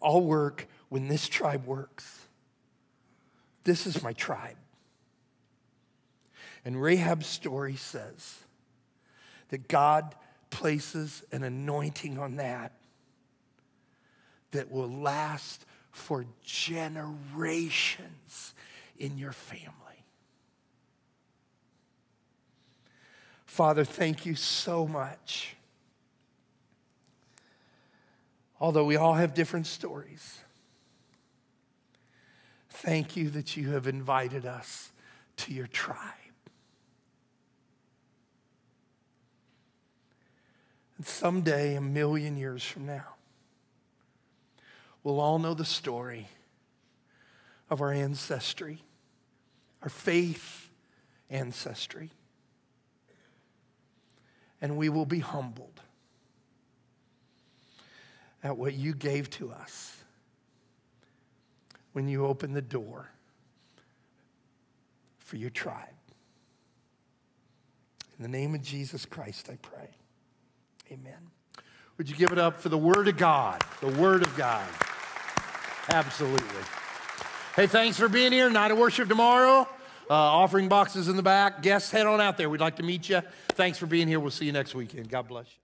I'll 0.00 0.22
work 0.22 0.68
when 0.88 1.08
this 1.08 1.28
tribe 1.28 1.66
works. 1.66 2.26
This 3.64 3.86
is 3.86 4.02
my 4.02 4.12
tribe. 4.12 4.56
And 6.64 6.80
Rahab's 6.80 7.26
story 7.26 7.74
says 7.74 8.38
that 9.48 9.66
God 9.66 10.14
places 10.54 11.22
an 11.32 11.42
anointing 11.42 12.18
on 12.18 12.36
that 12.36 12.72
that 14.52 14.70
will 14.70 14.88
last 14.88 15.66
for 15.90 16.24
generations 16.44 18.54
in 18.98 19.18
your 19.18 19.32
family. 19.32 19.72
Father, 23.46 23.84
thank 23.84 24.24
you 24.24 24.34
so 24.34 24.86
much 24.86 25.56
although 28.64 28.84
we 28.84 28.96
all 28.96 29.12
have 29.12 29.34
different 29.34 29.66
stories. 29.66 30.38
Thank 32.70 33.14
you 33.14 33.28
that 33.30 33.58
you 33.58 33.72
have 33.72 33.86
invited 33.86 34.46
us 34.46 34.90
to 35.36 35.52
your 35.52 35.66
tribe. 35.66 36.23
And 40.96 41.06
someday, 41.06 41.74
a 41.74 41.80
million 41.80 42.36
years 42.36 42.62
from 42.62 42.86
now, 42.86 43.14
we'll 45.02 45.20
all 45.20 45.38
know 45.38 45.54
the 45.54 45.64
story 45.64 46.28
of 47.68 47.80
our 47.80 47.92
ancestry, 47.92 48.82
our 49.82 49.88
faith 49.88 50.70
ancestry, 51.30 52.10
and 54.60 54.76
we 54.76 54.88
will 54.88 55.06
be 55.06 55.18
humbled 55.18 55.80
at 58.42 58.56
what 58.56 58.74
you 58.74 58.94
gave 58.94 59.28
to 59.30 59.50
us 59.50 59.96
when 61.92 62.06
you 62.08 62.26
opened 62.26 62.54
the 62.54 62.62
door 62.62 63.10
for 65.18 65.36
your 65.36 65.50
tribe. 65.50 65.88
In 68.16 68.22
the 68.22 68.28
name 68.28 68.54
of 68.54 68.62
Jesus 68.62 69.06
Christ, 69.06 69.48
I 69.50 69.56
pray. 69.56 69.88
Amen. 70.90 71.30
Would 71.96 72.10
you 72.10 72.16
give 72.16 72.32
it 72.32 72.38
up 72.38 72.60
for 72.60 72.68
the 72.68 72.78
Word 72.78 73.08
of 73.08 73.16
God? 73.16 73.62
The 73.80 73.88
Word 73.88 74.22
of 74.22 74.36
God. 74.36 74.66
Absolutely. 75.88 76.62
Hey, 77.56 77.66
thanks 77.66 77.96
for 77.96 78.08
being 78.08 78.32
here. 78.32 78.50
Night 78.50 78.70
of 78.70 78.78
worship 78.78 79.08
tomorrow. 79.08 79.68
Uh, 80.10 80.14
offering 80.14 80.68
boxes 80.68 81.08
in 81.08 81.16
the 81.16 81.22
back. 81.22 81.62
Guests, 81.62 81.90
head 81.90 82.06
on 82.06 82.20
out 82.20 82.36
there. 82.36 82.50
We'd 82.50 82.60
like 82.60 82.76
to 82.76 82.82
meet 82.82 83.08
you. 83.08 83.22
Thanks 83.50 83.78
for 83.78 83.86
being 83.86 84.08
here. 84.08 84.20
We'll 84.20 84.30
see 84.30 84.44
you 84.44 84.52
next 84.52 84.74
weekend. 84.74 85.08
God 85.08 85.28
bless 85.28 85.46
you. 85.46 85.63